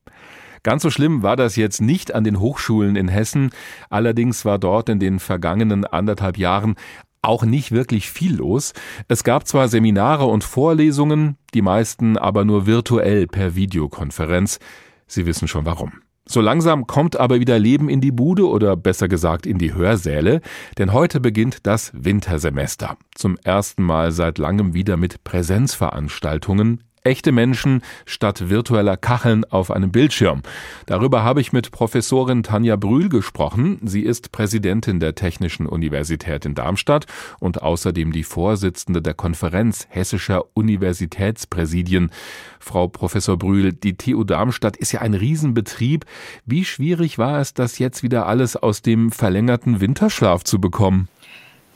Ganz 0.63 0.83
so 0.83 0.91
schlimm 0.91 1.23
war 1.23 1.37
das 1.37 1.57
jetzt 1.57 1.83
nicht 1.83 2.15
an 2.15 2.25
den 2.25 2.39
Hochschulen 2.39 2.97
in 2.97 3.09
Hessen, 3.09 3.51
allerdings 3.91 4.45
war 4.45 4.59
dort 4.59 4.89
in 4.89 5.01
den 5.01 5.19
vergangenen 5.19 5.85
anderthalb 5.85 6.39
Jahren 6.39 6.77
auch 7.25 7.45
nicht 7.45 7.73
wirklich 7.73 8.11
viel 8.11 8.37
los. 8.37 8.73
Es 9.09 9.25
gab 9.25 9.47
zwar 9.47 9.69
Seminare 9.69 10.27
und 10.27 10.45
Vorlesungen, 10.45 11.37
die 11.55 11.63
meisten 11.63 12.17
aber 12.17 12.45
nur 12.45 12.67
virtuell 12.67 13.27
per 13.27 13.55
Videokonferenz. 13.55 14.59
Sie 15.07 15.27
wissen 15.27 15.49
schon 15.49 15.67
warum. 15.67 15.93
So 16.27 16.41
langsam 16.41 16.87
kommt 16.87 17.17
aber 17.17 17.39
wieder 17.39 17.59
Leben 17.59 17.91
in 17.91 18.01
die 18.01 18.13
Bude 18.13 18.49
oder 18.49 18.77
besser 18.77 19.09
gesagt 19.09 19.45
in 19.47 19.59
die 19.59 19.75
Hörsäle, 19.75 20.41
denn 20.79 20.95
heute 20.95 21.21
beginnt 21.21 21.67
das 21.67 21.93
Wintersemester. 21.95 22.97
Zum 23.15 23.37
ersten 23.45 23.83
Mal 23.83 24.11
seit 24.11 24.39
langem 24.39 24.73
wieder 24.73 24.97
mit 24.97 25.23
Präsenzveranstaltungen 25.25 26.83
Echte 27.07 27.33
Menschen 27.33 27.83
statt 28.07 28.49
virtueller 28.49 28.97
Kacheln 28.97 29.45
auf 29.45 29.71
einem 29.71 29.93
Bildschirm. 29.93 30.41
Darüber 30.87 31.23
habe 31.23 31.43
ich 31.43 31.53
mit 31.53 31.71
Professorin 31.71 32.43
Tanja 32.43 32.77
Brühl 32.77 33.11
gesprochen. 33.11 33.79
Sie 33.85 34.01
ist 34.01 34.33
Präsidentin 34.33 35.01
der 35.01 35.15
Technischen 35.15 35.67
Universität 35.67 36.47
in 36.47 36.55
Darmstadt 36.55 37.05
und 37.41 37.61
außerdem 37.61 38.11
die 38.11 38.25
Vorsitzende 38.25 39.03
der 39.03 39.13
Konferenz 39.13 39.87
hessischer 39.91 40.45
Universitätspräsidien. 40.55 42.11
Frau 42.59 42.89
Professor 42.89 43.37
Brühl, 43.37 43.75
die 43.75 43.99
TU 43.99 44.25
Darmstadt 44.25 44.79
ist 44.79 44.93
ja 44.93 45.03
ein 45.03 45.13
Riesenbetrieb. 45.13 46.07
Wie 46.47 46.65
schwierig 46.65 47.19
war 47.19 47.39
es, 47.39 47.53
das 47.53 47.79
jetzt 47.79 48.03
wieder 48.03 48.27
alles 48.27 48.57
aus 48.57 48.81
dem 48.81 49.13
verlängerten 49.13 49.83
Winterschlaf 49.83 50.43
zu 50.43 50.59
bekommen? 50.59 51.09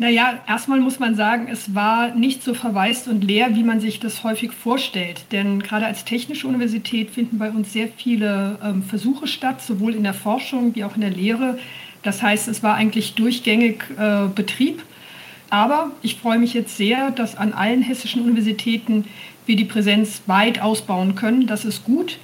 Naja, 0.00 0.38
erstmal 0.46 0.78
muss 0.78 1.00
man 1.00 1.16
sagen, 1.16 1.48
es 1.50 1.74
war 1.74 2.14
nicht 2.14 2.44
so 2.44 2.54
verwaist 2.54 3.08
und 3.08 3.24
leer, 3.24 3.56
wie 3.56 3.64
man 3.64 3.80
sich 3.80 3.98
das 3.98 4.22
häufig 4.22 4.52
vorstellt. 4.52 5.24
Denn 5.32 5.60
gerade 5.60 5.86
als 5.86 6.04
Technische 6.04 6.46
Universität 6.46 7.10
finden 7.10 7.38
bei 7.38 7.50
uns 7.50 7.72
sehr 7.72 7.88
viele 7.88 8.58
ähm, 8.62 8.84
Versuche 8.84 9.26
statt, 9.26 9.60
sowohl 9.60 9.94
in 9.94 10.04
der 10.04 10.14
Forschung 10.14 10.76
wie 10.76 10.84
auch 10.84 10.94
in 10.94 11.00
der 11.00 11.10
Lehre. 11.10 11.58
Das 12.04 12.22
heißt, 12.22 12.46
es 12.46 12.62
war 12.62 12.74
eigentlich 12.74 13.14
durchgängig 13.14 13.82
äh, 13.98 14.28
Betrieb. 14.32 14.84
Aber 15.50 15.90
ich 16.02 16.14
freue 16.16 16.38
mich 16.38 16.54
jetzt 16.54 16.76
sehr, 16.76 17.10
dass 17.10 17.36
an 17.36 17.52
allen 17.52 17.82
hessischen 17.82 18.22
Universitäten 18.22 19.04
wir 19.46 19.56
die 19.56 19.64
Präsenz 19.64 20.22
weit 20.26 20.60
ausbauen 20.60 21.16
können. 21.16 21.48
Das 21.48 21.64
ist 21.64 21.84
gut. 21.84 22.18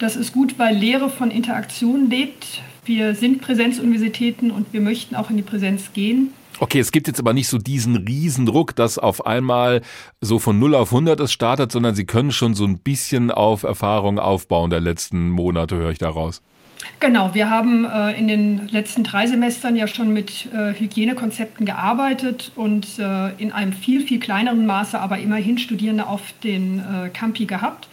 Das 0.00 0.16
ist 0.16 0.32
gut, 0.32 0.58
weil 0.58 0.74
Lehre 0.74 1.08
von 1.08 1.30
Interaktion 1.30 2.10
lebt. 2.10 2.62
Wir 2.84 3.14
sind 3.14 3.42
Präsenzuniversitäten 3.42 4.50
und 4.50 4.72
wir 4.72 4.80
möchten 4.80 5.14
auch 5.14 5.30
in 5.30 5.36
die 5.36 5.44
Präsenz 5.44 5.92
gehen. 5.92 6.32
Okay, 6.58 6.78
es 6.78 6.92
gibt 6.92 7.06
jetzt 7.08 7.18
aber 7.18 7.32
nicht 7.32 7.48
so 7.48 7.58
diesen 7.58 7.96
Riesendruck, 7.96 8.76
dass 8.76 8.98
auf 8.98 9.26
einmal 9.26 9.82
so 10.20 10.38
von 10.38 10.58
0 10.58 10.74
auf 10.74 10.92
100 10.92 11.18
es 11.20 11.32
startet, 11.32 11.72
sondern 11.72 11.94
Sie 11.94 12.04
können 12.04 12.32
schon 12.32 12.54
so 12.54 12.64
ein 12.64 12.78
bisschen 12.78 13.30
auf 13.30 13.62
Erfahrung 13.62 14.18
aufbauen 14.18 14.70
der 14.70 14.80
letzten 14.80 15.30
Monate, 15.30 15.76
höre 15.76 15.90
ich 15.90 15.98
daraus. 15.98 16.42
Genau, 17.00 17.34
wir 17.34 17.50
haben 17.50 17.84
äh, 17.84 18.12
in 18.18 18.28
den 18.28 18.68
letzten 18.68 19.04
drei 19.04 19.26
Semestern 19.26 19.76
ja 19.76 19.86
schon 19.86 20.12
mit 20.12 20.48
äh, 20.52 20.72
Hygienekonzepten 20.74 21.66
gearbeitet 21.66 22.52
und 22.54 22.98
äh, 22.98 23.30
in 23.38 23.52
einem 23.52 23.72
viel, 23.72 24.02
viel 24.02 24.20
kleineren 24.20 24.66
Maße 24.66 24.98
aber 24.98 25.18
immerhin 25.18 25.58
Studierende 25.58 26.06
auf 26.06 26.22
den 26.42 26.78
äh, 26.78 27.08
Campi 27.08 27.46
gehabt. 27.46 27.88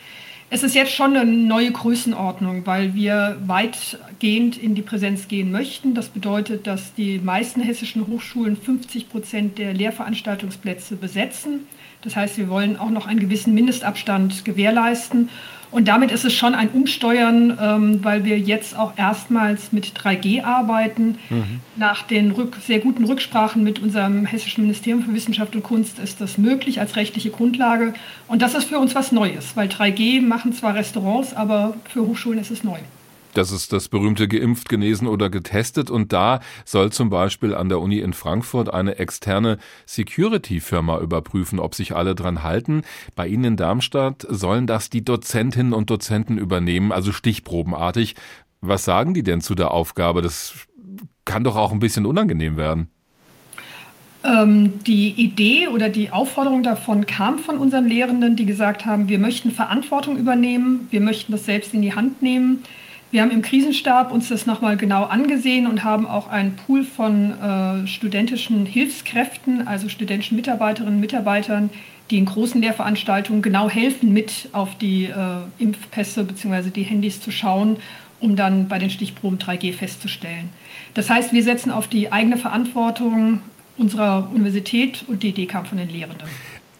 Es 0.51 0.63
ist 0.63 0.73
jetzt 0.73 0.93
schon 0.93 1.15
eine 1.15 1.31
neue 1.31 1.71
Größenordnung, 1.71 2.65
weil 2.65 2.95
wir 2.95 3.37
weitgehend 3.45 4.57
in 4.57 4.73
die 4.73 4.81
Präsenz 4.81 5.27
gehen 5.27 5.51
möchten. 5.51 5.93
Das 5.93 6.09
bedeutet, 6.09 6.65
dass 6.65 6.95
die 6.95 7.19
meisten 7.19 7.61
hessischen 7.61 8.07
Hochschulen 8.07 8.57
50 8.57 9.09
Prozent 9.09 9.59
der 9.59 9.75
Lehrveranstaltungsplätze 9.75 10.95
besetzen. 10.95 11.67
Das 12.01 12.15
heißt, 12.15 12.39
wir 12.39 12.49
wollen 12.49 12.77
auch 12.77 12.89
noch 12.89 13.05
einen 13.05 13.19
gewissen 13.19 13.53
Mindestabstand 13.53 14.43
gewährleisten. 14.43 15.29
Und 15.71 15.87
damit 15.87 16.11
ist 16.11 16.25
es 16.25 16.33
schon 16.33 16.55
ein 16.55 16.69
Umsteuern, 16.69 17.57
ähm, 17.61 18.03
weil 18.03 18.25
wir 18.25 18.39
jetzt 18.39 18.77
auch 18.77 18.93
erstmals 18.97 19.71
mit 19.71 19.93
3G 19.93 20.43
arbeiten. 20.43 21.19
Mhm. 21.29 21.61
Nach 21.75 22.03
den 22.03 22.31
Rück 22.31 22.57
sehr 22.65 22.79
guten 22.79 23.05
Rücksprachen 23.05 23.63
mit 23.63 23.79
unserem 23.79 24.25
Hessischen 24.25 24.63
Ministerium 24.63 25.03
für 25.03 25.13
Wissenschaft 25.13 25.55
und 25.55 25.63
Kunst 25.63 25.99
ist 25.99 26.21
das 26.21 26.37
möglich 26.37 26.79
als 26.79 26.95
rechtliche 26.95 27.29
Grundlage. 27.29 27.93
Und 28.27 28.41
das 28.41 28.55
ist 28.55 28.65
für 28.65 28.79
uns 28.79 28.95
was 28.95 29.11
Neues, 29.11 29.55
weil 29.55 29.67
3G 29.67 30.21
machen 30.21 30.53
zwar 30.53 30.73
Restaurants, 30.73 31.35
aber 31.35 31.75
für 31.87 32.01
Hochschulen 32.01 32.39
ist 32.39 32.51
es 32.51 32.63
neu. 32.63 32.79
Das 33.33 33.51
ist 33.51 33.71
das 33.73 33.89
berühmte 33.89 34.27
geimpft, 34.27 34.69
genesen 34.69 35.07
oder 35.07 35.29
getestet. 35.29 35.89
Und 35.89 36.13
da 36.13 36.39
soll 36.65 36.91
zum 36.91 37.09
Beispiel 37.09 37.53
an 37.53 37.69
der 37.69 37.79
Uni 37.79 37.99
in 37.99 38.13
Frankfurt 38.13 38.73
eine 38.73 38.97
externe 38.97 39.57
Security-Firma 39.85 40.99
überprüfen, 40.99 41.59
ob 41.59 41.75
sich 41.75 41.95
alle 41.95 42.15
dran 42.15 42.43
halten. 42.43 42.83
Bei 43.15 43.27
Ihnen 43.27 43.43
in 43.43 43.57
Darmstadt 43.57 44.25
sollen 44.29 44.67
das 44.67 44.89
die 44.89 45.05
Dozentinnen 45.05 45.73
und 45.73 45.89
Dozenten 45.89 46.37
übernehmen, 46.37 46.91
also 46.91 47.11
stichprobenartig. 47.11 48.15
Was 48.61 48.83
sagen 48.83 49.13
die 49.13 49.23
denn 49.23 49.41
zu 49.41 49.55
der 49.55 49.71
Aufgabe? 49.71 50.21
Das 50.21 50.67
kann 51.25 51.43
doch 51.43 51.55
auch 51.55 51.71
ein 51.71 51.79
bisschen 51.79 52.05
unangenehm 52.05 52.57
werden. 52.57 52.89
Ähm, 54.21 54.83
die 54.85 55.11
Idee 55.11 55.69
oder 55.69 55.87
die 55.87 56.11
Aufforderung 56.11 56.61
davon 56.61 57.05
kam 57.05 57.39
von 57.39 57.57
unseren 57.57 57.87
Lehrenden, 57.87 58.35
die 58.35 58.45
gesagt 58.45 58.85
haben, 58.85 59.07
wir 59.07 59.17
möchten 59.17 59.51
Verantwortung 59.51 60.17
übernehmen, 60.17 60.87
wir 60.91 60.99
möchten 60.99 61.31
das 61.31 61.45
selbst 61.45 61.73
in 61.73 61.81
die 61.81 61.93
Hand 61.93 62.21
nehmen. 62.21 62.63
Wir 63.11 63.23
haben 63.23 63.31
im 63.31 63.41
Krisenstab 63.41 64.11
uns 64.11 64.29
das 64.29 64.45
nochmal 64.45 64.77
genau 64.77 65.05
angesehen 65.05 65.65
und 65.65 65.83
haben 65.83 66.05
auch 66.05 66.27
einen 66.27 66.55
Pool 66.55 66.83
von 66.83 67.31
äh, 67.31 67.87
studentischen 67.87 68.67
Hilfskräften, 68.67 69.67
also 69.67 69.89
studentischen 69.89 70.35
Mitarbeiterinnen 70.35 70.95
und 70.95 70.99
Mitarbeitern, 71.01 71.71
die 72.11 72.19
in 72.19 72.25
großen 72.25 72.61
Lehrveranstaltungen 72.61 73.41
genau 73.41 73.67
helfen, 73.67 74.13
mit 74.13 74.49
auf 74.51 74.77
die 74.77 75.05
äh, 75.05 75.13
Impfpässe 75.57 76.23
bzw. 76.23 76.69
die 76.69 76.83
Handys 76.83 77.19
zu 77.19 77.31
schauen, 77.31 77.77
um 78.19 78.35
dann 78.35 78.67
bei 78.67 78.77
den 78.77 78.91
Stichproben 78.91 79.39
3G 79.39 79.73
festzustellen. 79.73 80.49
Das 80.93 81.09
heißt, 81.09 81.33
wir 81.33 81.41
setzen 81.41 81.71
auf 81.71 81.87
die 81.87 82.11
eigene 82.11 82.37
Verantwortung 82.37 83.41
unserer 83.77 84.29
Universität 84.33 85.03
und 85.07 85.23
die 85.23 85.29
Idee 85.29 85.47
kam 85.47 85.65
von 85.65 85.79
den 85.79 85.89
Lehrenden. 85.89 86.27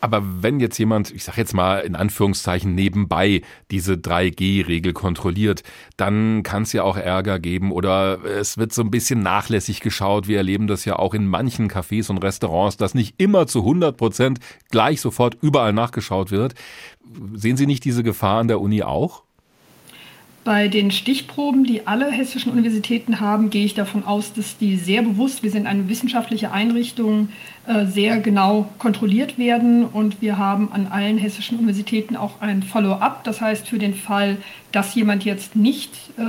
Aber 0.01 0.23
wenn 0.41 0.59
jetzt 0.59 0.77
jemand, 0.77 1.11
ich 1.11 1.23
sage 1.23 1.41
jetzt 1.41 1.53
mal 1.53 1.79
in 1.79 1.95
Anführungszeichen 1.95 2.73
nebenbei 2.73 3.41
diese 3.71 3.93
3G-Regel 3.93 4.93
kontrolliert, 4.93 5.63
dann 5.97 6.43
kann 6.43 6.63
es 6.63 6.73
ja 6.73 6.83
auch 6.83 6.97
Ärger 6.97 7.39
geben 7.39 7.71
oder 7.71 8.23
es 8.23 8.57
wird 8.57 8.73
so 8.73 8.81
ein 8.81 8.91
bisschen 8.91 9.21
nachlässig 9.21 9.81
geschaut. 9.81 10.27
Wir 10.27 10.37
erleben 10.37 10.67
das 10.67 10.85
ja 10.85 10.97
auch 10.97 11.13
in 11.13 11.27
manchen 11.27 11.69
Cafés 11.69 12.09
und 12.09 12.19
Restaurants, 12.19 12.77
dass 12.77 12.95
nicht 12.95 13.15
immer 13.17 13.47
zu 13.47 13.59
100 13.59 13.97
Prozent 13.97 14.39
gleich 14.71 15.01
sofort 15.01 15.37
überall 15.41 15.73
nachgeschaut 15.73 16.31
wird. 16.31 16.55
Sehen 17.33 17.57
Sie 17.57 17.67
nicht 17.67 17.83
diese 17.85 18.03
Gefahr 18.03 18.39
an 18.39 18.47
der 18.47 18.61
Uni 18.61 18.83
auch? 18.83 19.23
Bei 20.49 20.67
den 20.67 20.89
Stichproben, 20.89 21.63
die 21.63 21.85
alle 21.85 22.09
hessischen 22.09 22.51
Universitäten 22.51 23.19
haben, 23.19 23.51
gehe 23.51 23.65
ich 23.65 23.75
davon 23.75 24.03
aus, 24.03 24.33
dass 24.33 24.57
die 24.57 24.77
sehr 24.77 25.03
bewusst, 25.03 25.43
wir 25.43 25.51
sind 25.51 25.67
eine 25.67 25.89
wissenschaftliche 25.89 26.51
Einrichtung, 26.51 27.29
äh, 27.67 27.85
sehr 27.85 28.17
genau 28.17 28.67
kontrolliert 28.79 29.37
werden. 29.37 29.85
Und 29.85 30.23
wir 30.23 30.39
haben 30.39 30.71
an 30.71 30.87
allen 30.87 31.19
hessischen 31.19 31.59
Universitäten 31.59 32.15
auch 32.15 32.41
ein 32.41 32.63
Follow-up. 32.63 33.23
Das 33.25 33.41
heißt, 33.41 33.67
für 33.67 33.77
den 33.77 33.93
Fall, 33.93 34.37
dass 34.71 34.95
jemand 34.95 35.23
jetzt 35.23 35.55
nicht 35.55 35.91
äh, 36.17 36.23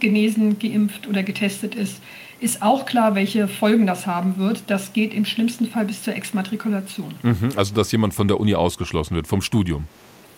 genesen, 0.00 0.58
geimpft 0.58 1.06
oder 1.06 1.22
getestet 1.22 1.74
ist, 1.74 2.00
ist 2.40 2.62
auch 2.62 2.86
klar, 2.86 3.14
welche 3.14 3.46
Folgen 3.46 3.86
das 3.86 4.06
haben 4.06 4.38
wird. 4.38 4.62
Das 4.68 4.94
geht 4.94 5.12
im 5.12 5.26
schlimmsten 5.26 5.66
Fall 5.66 5.84
bis 5.84 6.02
zur 6.02 6.16
Exmatrikulation. 6.16 7.12
Mhm, 7.22 7.50
also, 7.56 7.74
dass 7.74 7.92
jemand 7.92 8.14
von 8.14 8.26
der 8.26 8.40
Uni 8.40 8.54
ausgeschlossen 8.54 9.16
wird, 9.16 9.26
vom 9.26 9.42
Studium 9.42 9.84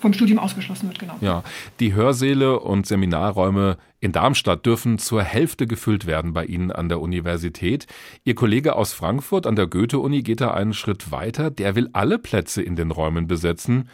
vom 0.01 0.13
Studium 0.13 0.39
ausgeschlossen 0.39 0.89
wird, 0.89 0.99
genau. 0.99 1.17
Ja, 1.21 1.43
die 1.81 1.95
Hörsäle 1.95 2.61
und 2.61 2.87
Seminarräume 2.87 3.77
in 4.01 4.13
Darmstadt 4.13 4.65
dürfen 4.65 4.99
zur 4.99 5.23
Hälfte 5.23 5.67
gefüllt 5.67 6.07
werden 6.07 6.33
bei 6.33 6.45
Ihnen 6.45 6.71
an 6.71 6.89
der 6.89 7.01
Universität. 7.01 7.87
Ihr 8.25 8.35
Kollege 8.35 8.77
aus 8.77 8.93
Frankfurt 8.93 9.47
an 9.47 9.57
der 9.57 9.67
Goethe-Uni 9.67 10.23
geht 10.23 10.41
da 10.41 10.53
einen 10.53 10.73
Schritt 10.73 11.11
weiter. 11.11 11.51
Der 11.51 11.75
will 11.75 11.91
alle 11.93 12.19
Plätze 12.19 12.63
in 12.63 12.77
den 12.77 12.93
Räumen 12.93 13.27
besetzen. 13.27 13.89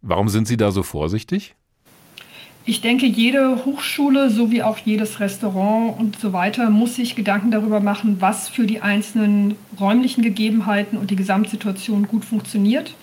Warum 0.00 0.28
sind 0.28 0.46
Sie 0.46 0.56
da 0.56 0.70
so 0.70 0.82
vorsichtig? 0.82 1.54
Ich 2.64 2.80
denke, 2.80 3.06
jede 3.06 3.64
Hochschule 3.64 4.30
sowie 4.30 4.62
auch 4.62 4.78
jedes 4.78 5.18
Restaurant 5.18 5.98
und 5.98 6.20
so 6.20 6.32
weiter 6.32 6.70
muss 6.70 6.94
sich 6.94 7.16
Gedanken 7.16 7.50
darüber 7.50 7.80
machen, 7.80 8.18
was 8.20 8.48
für 8.48 8.66
die 8.66 8.80
einzelnen 8.80 9.56
räumlichen 9.80 10.22
Gegebenheiten 10.22 10.96
und 10.96 11.10
die 11.10 11.16
Gesamtsituation 11.16 12.06
gut 12.06 12.24
funktioniert. 12.24 12.94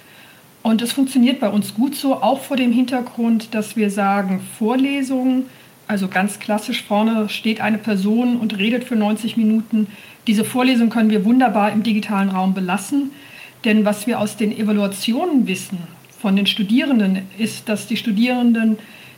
Und 0.62 0.82
es 0.82 0.92
funktioniert 0.92 1.39
bei 1.39 1.50
uns 1.50 1.74
gut 1.74 1.96
so, 1.96 2.16
auch 2.16 2.42
vor 2.42 2.58
dem 2.58 2.72
Hintergrund, 2.72 3.54
dass 3.54 3.75
wir 3.75 3.89
sagen, 3.89 4.42
Vorlesungen, 4.58 5.46
also 5.88 6.08
ganz 6.08 6.39
klassisch 6.39 6.84
vorne 6.84 7.30
steht 7.30 7.62
eine 7.62 7.78
Person 7.78 8.38
und 8.38 8.58
redet 8.58 8.84
für 8.84 8.96
90 8.96 9.38
Minuten. 9.38 9.88
Diese 10.28 10.44
Vorlesung 10.44 10.89
können 10.89 11.10
wir 11.10 11.25
wunderbar 11.25 11.72
im 11.72 11.82
digitalen 11.82 12.30
Raum 12.30 12.54
belassen. 12.54 13.12
Denn 13.66 13.86
was 13.86 14.08
wir 14.08 14.20
aus 14.20 14.38
den 14.38 14.58
Evaluationen 14.58 15.48
wissen 15.48 15.80
von 16.22 16.36
den 16.36 16.46
Studierenden, 16.46 17.24
ist, 17.38 17.68
dass 17.68 17.88
die 17.88 17.98
Studierenden 17.98 18.78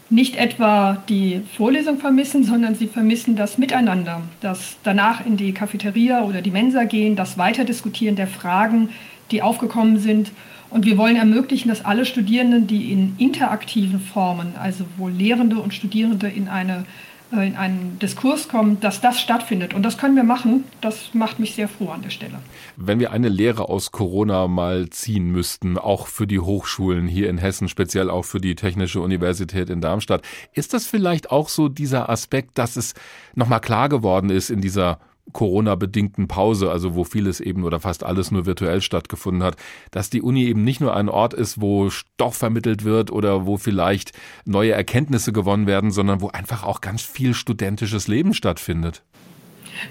nicht 0.10 0.36
etwa 0.36 1.02
die 1.08 1.42
Vorlesung 1.56 1.98
vermissen, 2.00 2.44
sondern 2.44 2.76
sie 2.76 2.88
vermissen 2.88 3.36
das 3.36 3.58
Miteinander, 3.58 4.22
das 4.42 4.78
danach 4.84 5.26
in 5.26 5.38
die 5.38 5.54
Cafeteria 5.54 6.24
oder 6.24 6.42
die 6.42 6.52
Mensa 6.52 6.84
gehen, 6.84 7.16
das 7.16 7.38
Weiterdiskutieren 7.38 8.18
der 8.18 8.28
Fragen, 8.28 8.90
die 9.32 9.42
aufgekommen 9.42 10.00
sind. 10.00 10.32
Und 10.72 10.86
wir 10.86 10.98
wollen 10.98 11.18
ermöglichen, 11.18 11.70
dass 11.70 11.86
alle 11.86 12.06
Studierenden, 12.06 12.66
die 12.66 12.92
in 12.92 13.16
interaktiven 13.18 14.00
Formen, 14.00 14.56
also 14.60 14.86
wo 14.98 15.10
Lehrende 15.10 15.58
und 15.58 15.74
Studierende 15.74 16.28
in 16.28 16.48
eine 16.48 16.86
äh, 17.34 17.48
in 17.48 17.56
einen 17.56 17.98
Diskurs 18.00 18.48
kommen, 18.48 18.80
dass 18.80 19.02
das 19.02 19.20
stattfindet. 19.20 19.74
Und 19.74 19.84
das 19.84 19.98
können 19.98 20.16
wir 20.16 20.24
machen. 20.24 20.66
Das 20.82 21.14
macht 21.14 21.40
mich 21.40 21.56
sehr 21.56 21.68
froh 21.68 21.90
an 21.90 22.02
der 22.02 22.10
Stelle. 22.10 22.40
Wenn 22.76 23.00
wir 23.00 23.12
eine 23.12 23.30
Lehre 23.30 23.70
aus 23.70 23.92
Corona 23.92 24.48
mal 24.48 24.90
ziehen 24.90 25.32
müssten, 25.32 25.78
auch 25.78 26.08
für 26.08 26.28
die 26.28 26.40
Hochschulen 26.40 27.08
hier 27.08 27.30
in 27.30 27.38
Hessen, 27.38 27.70
speziell 27.70 28.10
auch 28.10 28.26
für 28.26 28.42
die 28.42 28.56
Technische 28.56 29.00
Universität 29.00 29.70
in 29.70 29.82
Darmstadt, 29.82 30.24
ist 30.54 30.74
das 30.74 30.86
vielleicht 30.88 31.32
auch 31.32 31.50
so 31.50 31.70
dieser 31.70 32.10
Aspekt, 32.10 32.58
dass 32.58 32.76
es 32.76 32.94
nochmal 33.34 33.62
klar 33.62 33.88
geworden 33.88 34.30
ist 34.30 34.50
in 34.50 34.62
dieser 34.62 35.00
Corona-bedingten 35.34 36.28
Pause, 36.28 36.72
also 36.72 36.96
wo 36.96 37.04
vieles 37.04 37.40
eben 37.40 37.64
oder 37.64 37.80
fast 37.80 38.04
alles 38.04 38.32
nur 38.32 38.46
virtuell 38.46 38.82
stattgefunden 38.82 39.44
hat, 39.44 39.56
dass 39.92 40.10
die 40.10 40.22
Uni 40.22 40.46
eben 40.46 40.64
nicht 40.64 40.82
nur 40.82 40.96
ein 40.96 41.10
Ort 41.10 41.34
ist, 41.34 41.62
wo 41.62 41.90
Stoff 41.90 42.36
vermittelt 42.36 42.84
wird 42.84 43.12
oder 43.12 43.46
wo 43.46 43.58
vielleicht 43.58 44.12
neue 44.46 44.72
Erkenntnisse 44.72 45.34
gewonnen 45.34 45.68
werden, 45.68 45.92
sondern 45.92 46.22
wo 46.22 46.30
einfach 46.30 46.64
auch 46.64 46.82
ganz 46.82 47.02
viel 47.02 47.34
studentisches 47.34 48.08
Leben 48.08 48.34
stattfindet. 48.34 49.04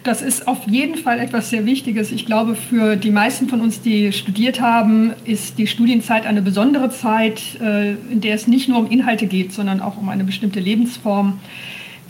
Das 0.02 0.22
ist 0.22 0.46
auf 0.46 0.66
jeden 0.66 0.96
Fall 0.96 1.18
etwas 1.18 1.50
sehr 1.50 1.66
Wichtiges. 1.66 2.12
Ich 2.12 2.26
glaube, 2.26 2.54
für 2.54 2.96
die 2.96 3.10
meisten 3.10 3.48
von 3.48 3.60
uns, 3.60 3.80
die 3.80 4.12
studiert 4.12 4.60
haben, 4.60 5.12
ist 5.24 5.58
die 5.58 5.66
Studienzeit 5.66 6.26
eine 6.26 6.42
besondere 6.42 6.90
Zeit, 6.90 7.40
äh, 7.60 7.92
in 7.92 8.20
der 8.20 8.34
es 8.34 8.46
nicht 8.46 8.68
nur 8.68 8.78
um 8.78 8.90
Inhalte 8.90 9.26
geht, 9.26 9.52
sondern 9.52 9.80
auch 9.80 9.96
um 9.96 10.08
eine 10.08 10.24
bestimmte 10.24 10.60
Lebensform. 10.60 11.40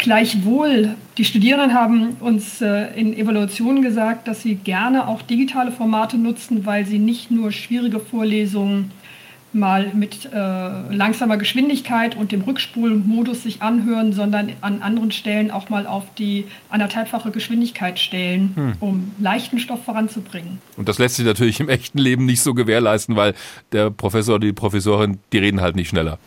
Gleichwohl, 0.01 0.95
die 1.19 1.27
Studierenden 1.27 1.75
haben 1.75 2.17
uns 2.21 2.63
äh, 2.63 2.87
in 2.99 3.13
Evaluationen 3.13 3.83
gesagt, 3.83 4.29
dass 4.29 4.41
sie 4.41 4.55
gerne 4.55 5.07
auch 5.07 5.21
digitale 5.21 5.73
Formate 5.73 6.17
nutzen, 6.17 6.65
weil 6.65 6.87
sie 6.87 6.99
nicht 6.99 7.31
nur 7.31 7.53
schwierige 7.53 8.01
Vorlesungen 8.01 8.93
mal 9.53 9.93
mit 9.93 10.25
äh, 10.33 10.39
langsamer 10.95 11.37
Geschwindigkeit 11.37 12.17
und 12.17 12.33
dem 12.33 12.41
Rückspulmodus 12.41 13.43
sich 13.43 13.61
anhören, 13.61 14.15
sondern 14.15 14.53
an 14.63 14.81
anderen 14.81 15.13
Stellen 15.13 15.51
auch 15.51 15.69
mal 15.69 15.87
auf 15.87 16.05
die 16.17 16.47
anderthalbfache 16.71 17.31
Geschwindigkeit 17.31 17.99
stellen, 17.99 18.53
hm. 18.55 18.73
um 18.81 19.13
leichten 19.19 19.59
Stoff 19.59 19.85
voranzubringen. 19.85 20.61
Und 20.79 20.89
das 20.89 20.99
lässt 20.99 21.17
sich 21.17 21.27
natürlich 21.27 21.61
im 21.61 21.69
echten 21.69 21.99
Leben 21.99 22.25
nicht 22.25 22.41
so 22.41 22.55
gewährleisten, 22.55 23.17
weil 23.17 23.35
der 23.73 23.91
Professor 23.91 24.37
oder 24.37 24.47
die 24.47 24.55
Professorin, 24.55 25.19
die 25.35 25.39
reden 25.39 25.61
halt 25.61 25.77
nicht 25.77 25.91
schneller. 25.91 26.19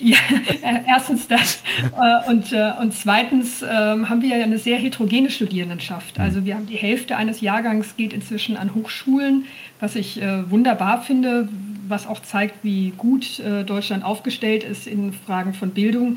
Ja, 0.00 0.16
äh, 0.62 0.80
erstens 0.86 1.28
das. 1.28 1.62
Äh, 1.82 2.30
und, 2.30 2.52
äh, 2.52 2.72
und 2.80 2.94
zweitens 2.94 3.62
ähm, 3.62 4.08
haben 4.08 4.22
wir 4.22 4.36
ja 4.36 4.44
eine 4.44 4.58
sehr 4.58 4.78
heterogene 4.78 5.30
Studierendenschaft. 5.30 6.18
Mhm. 6.18 6.24
Also 6.24 6.44
wir 6.44 6.54
haben 6.54 6.66
die 6.66 6.76
Hälfte 6.76 7.16
eines 7.16 7.40
Jahrgangs 7.40 7.96
geht 7.96 8.12
inzwischen 8.12 8.56
an 8.56 8.74
Hochschulen, 8.74 9.44
was 9.80 9.94
ich 9.94 10.20
wunderbar 10.48 11.02
finde, 11.02 11.48
was 11.86 12.08
auch 12.08 12.20
zeigt, 12.20 12.64
wie 12.64 12.92
gut 12.96 13.40
Deutschland 13.66 14.04
aufgestellt 14.04 14.64
ist 14.64 14.88
in 14.88 15.12
Fragen 15.12 15.54
von 15.54 15.70
Bildung. 15.70 16.16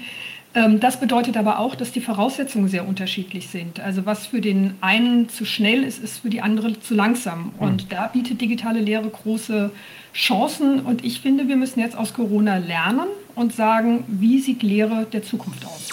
Ähm, 0.53 0.79
das 0.79 0.99
bedeutet 0.99 1.37
aber 1.37 1.59
auch, 1.59 1.75
dass 1.75 1.91
die 1.91 2.01
Voraussetzungen 2.01 2.67
sehr 2.67 2.87
unterschiedlich 2.87 3.47
sind. 3.47 3.79
Also 3.79 4.05
was 4.05 4.27
für 4.27 4.41
den 4.41 4.75
einen 4.81 5.29
zu 5.29 5.45
schnell 5.45 5.83
ist, 5.83 6.03
ist 6.03 6.19
für 6.19 6.29
die 6.29 6.41
andere 6.41 6.79
zu 6.79 6.93
langsam. 6.93 7.53
Und 7.57 7.85
mhm. 7.85 7.89
da 7.89 8.07
bietet 8.07 8.41
digitale 8.41 8.79
Lehre 8.79 9.09
große 9.09 9.71
Chancen. 10.13 10.81
Und 10.81 11.05
ich 11.05 11.21
finde, 11.21 11.47
wir 11.47 11.55
müssen 11.55 11.79
jetzt 11.79 11.95
aus 11.95 12.13
Corona 12.13 12.57
lernen 12.57 13.07
und 13.35 13.53
sagen, 13.53 14.03
wie 14.07 14.39
sieht 14.39 14.63
Lehre 14.63 15.05
der 15.11 15.23
Zukunft 15.23 15.65
aus? 15.65 15.89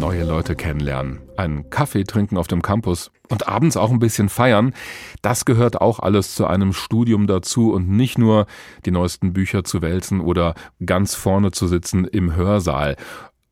Neue 0.00 0.24
Leute 0.24 0.56
kennenlernen, 0.56 1.20
einen 1.36 1.70
Kaffee 1.70 2.04
trinken 2.04 2.36
auf 2.36 2.46
dem 2.48 2.62
Campus 2.62 3.10
und 3.28 3.48
abends 3.48 3.76
auch 3.76 3.90
ein 3.90 3.98
bisschen 3.98 4.28
feiern, 4.28 4.74
das 5.22 5.44
gehört 5.44 5.80
auch 5.80 6.00
alles 6.00 6.34
zu 6.34 6.46
einem 6.46 6.72
Studium 6.72 7.26
dazu 7.26 7.72
und 7.72 7.88
nicht 7.88 8.18
nur 8.18 8.46
die 8.86 8.90
neuesten 8.90 9.32
Bücher 9.32 9.64
zu 9.64 9.82
wälzen 9.82 10.20
oder 10.20 10.54
ganz 10.84 11.14
vorne 11.14 11.52
zu 11.52 11.68
sitzen 11.68 12.04
im 12.04 12.34
Hörsaal. 12.34 12.96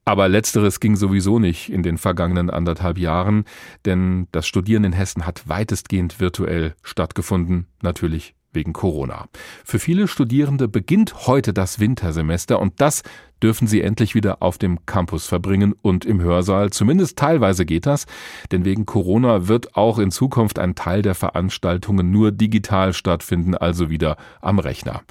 Aber 0.05 0.29
letzteres 0.29 0.81
ging 0.81 0.97
sowieso 0.97 1.39
nicht 1.39 1.71
in 1.71 1.83
den 1.83 1.97
vergangenen 1.97 2.51
anderthalb 2.51 2.99
Jahren, 2.99 3.45
denn 3.85 4.27
das 4.33 4.47
Studieren 4.47 4.85
in 4.85 4.93
Hessen 4.93 5.27
hat 5.27 5.49
weitestgehend 5.49 6.19
virtuell 6.19 6.75
stattgefunden, 6.83 7.67
natürlich 7.83 8.35
wegen 8.53 8.73
Corona. 8.73 9.29
Für 9.65 9.79
viele 9.79 10.09
Studierende 10.09 10.69
beginnt 10.69 11.27
heute 11.27 11.53
das 11.53 11.81
Wintersemester 11.81 12.61
und 12.61 12.81
das 12.81 13.03
dürfen 13.43 13.67
sie 13.67 13.83
endlich 13.83 14.15
wieder 14.15 14.41
auf 14.41 14.57
dem 14.59 14.87
Campus 14.87 15.27
verbringen 15.27 15.75
und 15.83 16.05
im 16.05 16.21
Hörsaal. 16.21 16.71
Zumindest 16.71 17.19
teilweise 17.19 17.67
geht 17.67 17.87
das, 17.87 18.07
denn 18.53 18.65
wegen 18.65 18.87
Corona 18.87 19.49
wird 19.49 19.77
auch 19.77 19.99
in 19.99 20.11
Zukunft 20.11 20.59
ein 20.59 20.75
Teil 20.75 21.03
der 21.03 21.15
Veranstaltungen 21.15 22.11
nur 22.11 22.31
digital 22.31 22.93
stattfinden, 22.93 23.57
also 23.57 23.91
wieder 23.91 24.17
am 24.41 24.59
Rechner. 24.59 25.03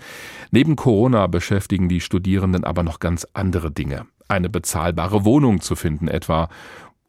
Neben 0.52 0.76
Corona 0.76 1.28
beschäftigen 1.28 1.90
die 1.90 2.02
Studierenden 2.02 2.64
aber 2.64 2.84
noch 2.84 3.00
ganz 3.00 3.28
andere 3.34 3.72
Dinge. 3.72 4.06
Eine 4.28 4.50
bezahlbare 4.50 5.26
Wohnung 5.26 5.60
zu 5.60 5.76
finden 5.76 6.08
etwa 6.08 6.48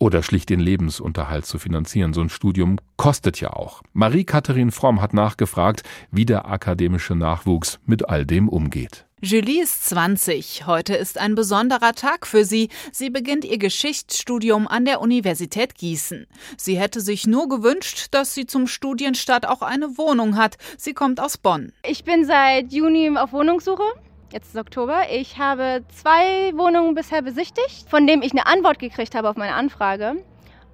oder 0.03 0.25
schlicht 0.25 0.51
den 0.51 0.59
Lebensunterhalt 0.59 1.47
zu 1.47 1.61
finanzieren. 1.61 2.13
So 2.13 2.23
ein 2.23 2.29
Studium 2.29 2.81
kostet 2.97 3.41
ja 3.41 3.53
auch. 3.53 3.83
Marie-Katharin 3.93 4.73
Fromm 4.73 5.01
hat 5.01 5.15
nachgefragt, 5.15 5.85
wie 6.11 6.27
der 6.27 6.49
akademische 6.49 7.15
Nachwuchs 7.15 7.79
mit 7.87 8.09
all 8.09 8.27
dem 8.27 8.49
umgeht. 8.49 9.07
Julie 9.21 9.63
ist 9.63 9.89
20. 9.89 10.67
Heute 10.67 10.97
ist 10.97 11.19
ein 11.19 11.37
besonderer 11.37 11.93
Tag 11.93 12.27
für 12.27 12.45
sie. 12.45 12.69
Sie 12.91 13.11
beginnt 13.11 13.45
ihr 13.45 13.59
Geschichtsstudium 13.59 14.67
an 14.67 14.85
der 14.85 15.01
Universität 15.01 15.77
Gießen. 15.77 16.27
Sie 16.57 16.77
hätte 16.77 17.01
sich 17.01 17.29
nur 17.29 17.49
gewünscht, 17.49 18.09
dass 18.11 18.35
sie 18.35 18.47
zum 18.47 18.67
Studienstart 18.67 19.47
auch 19.47 19.63
eine 19.63 19.97
Wohnung 19.99 20.37
hat. 20.37 20.57
Sie 20.77 20.95
kommt 20.95 21.21
aus 21.21 21.39
Bonn. 21.39 21.71
Ich 21.87 22.03
bin 22.03 22.25
seit 22.25 22.73
Juni 22.73 23.17
auf 23.17 23.33
Wohnungssuche 23.33 23.85
jetzt 24.33 24.49
ist 24.49 24.57
Oktober. 24.57 25.03
Ich 25.11 25.39
habe 25.39 25.85
zwei 25.95 26.53
Wohnungen 26.57 26.95
bisher 26.95 27.23
besichtigt, 27.23 27.89
von 27.89 28.07
denen 28.07 28.23
ich 28.23 28.33
eine 28.33 28.47
Antwort 28.47 28.79
gekriegt 28.79 29.15
habe 29.15 29.29
auf 29.29 29.37
meine 29.37 29.55
Anfrage. 29.55 30.25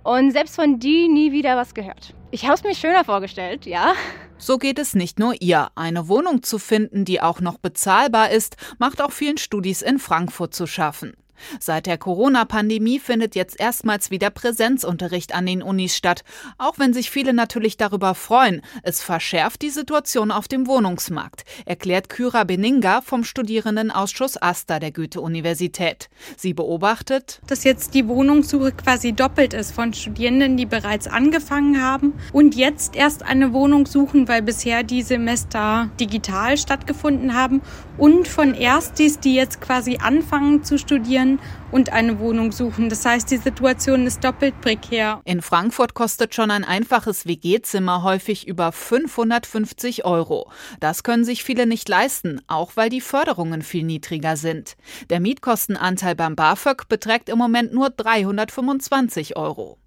Und 0.02 0.30
selbst 0.30 0.56
von 0.56 0.78
die 0.78 1.08
nie 1.08 1.32
wieder 1.32 1.56
was 1.56 1.74
gehört. 1.74 2.14
Ich 2.30 2.44
habe 2.44 2.54
es 2.54 2.62
mir 2.62 2.74
schöner 2.74 3.04
vorgestellt, 3.04 3.66
ja. 3.66 3.94
So 4.38 4.58
geht 4.58 4.78
es 4.78 4.94
nicht 4.94 5.18
nur 5.18 5.34
ihr. 5.40 5.68
Eine 5.74 6.08
Wohnung 6.08 6.42
zu 6.42 6.58
finden, 6.58 7.04
die 7.04 7.20
auch 7.20 7.40
noch 7.40 7.58
bezahlbar 7.58 8.30
ist, 8.30 8.56
macht 8.78 9.02
auch 9.02 9.10
vielen 9.10 9.38
Studis 9.38 9.82
in 9.82 9.98
Frankfurt 9.98 10.54
zu 10.54 10.66
schaffen. 10.66 11.14
Seit 11.60 11.86
der 11.86 11.98
Corona-Pandemie 11.98 12.98
findet 12.98 13.34
jetzt 13.34 13.58
erstmals 13.58 14.10
wieder 14.10 14.30
Präsenzunterricht 14.30 15.34
an 15.34 15.46
den 15.46 15.62
Unis 15.62 15.96
statt, 15.96 16.24
auch 16.58 16.78
wenn 16.78 16.92
sich 16.92 17.10
viele 17.10 17.32
natürlich 17.32 17.76
darüber 17.76 18.14
freuen. 18.14 18.62
Es 18.82 19.02
verschärft 19.02 19.62
die 19.62 19.70
Situation 19.70 20.30
auf 20.30 20.48
dem 20.48 20.66
Wohnungsmarkt, 20.66 21.44
erklärt 21.66 22.08
Kyra 22.08 22.44
Beninga 22.44 23.00
vom 23.00 23.24
Studierendenausschuss 23.24 24.36
AStA 24.36 24.78
der 24.78 24.92
Goethe-Universität. 24.92 26.08
Sie 26.36 26.54
beobachtet, 26.54 27.40
dass 27.46 27.64
jetzt 27.64 27.94
die 27.94 28.08
Wohnungssuche 28.08 28.72
quasi 28.72 29.12
doppelt 29.12 29.54
ist 29.54 29.72
von 29.72 29.92
Studierenden, 29.92 30.56
die 30.56 30.66
bereits 30.66 31.06
angefangen 31.06 31.82
haben 31.82 32.14
und 32.32 32.54
jetzt 32.54 32.96
erst 32.96 33.22
eine 33.22 33.52
Wohnung 33.52 33.86
suchen, 33.86 34.28
weil 34.28 34.42
bisher 34.42 34.82
die 34.82 35.02
Semester 35.02 35.90
digital 36.00 36.56
stattgefunden 36.56 37.34
haben 37.34 37.62
und 37.96 38.28
von 38.28 38.54
Erstis, 38.54 39.18
die 39.18 39.34
jetzt 39.34 39.60
quasi 39.60 39.98
anfangen 39.98 40.64
zu 40.64 40.78
studieren 40.78 41.27
und 41.70 41.92
eine 41.92 42.18
Wohnung 42.18 42.52
suchen. 42.52 42.88
Das 42.88 43.04
heißt, 43.04 43.30
die 43.30 43.36
Situation 43.36 44.06
ist 44.06 44.24
doppelt 44.24 44.60
prekär. 44.60 45.20
In 45.24 45.42
Frankfurt 45.42 45.94
kostet 45.94 46.34
schon 46.34 46.50
ein 46.50 46.64
einfaches 46.64 47.26
WG-Zimmer 47.26 48.02
häufig 48.02 48.48
über 48.48 48.72
550 48.72 50.04
Euro. 50.04 50.50
Das 50.80 51.02
können 51.02 51.24
sich 51.24 51.44
viele 51.44 51.66
nicht 51.66 51.88
leisten, 51.88 52.40
auch 52.46 52.72
weil 52.76 52.88
die 52.88 53.00
Förderungen 53.00 53.62
viel 53.62 53.84
niedriger 53.84 54.36
sind. 54.36 54.76
Der 55.10 55.20
Mietkostenanteil 55.20 56.14
beim 56.14 56.36
BAföG 56.36 56.88
beträgt 56.88 57.28
im 57.28 57.38
Moment 57.38 57.72
nur 57.74 57.90
325 57.90 59.36
Euro. 59.36 59.78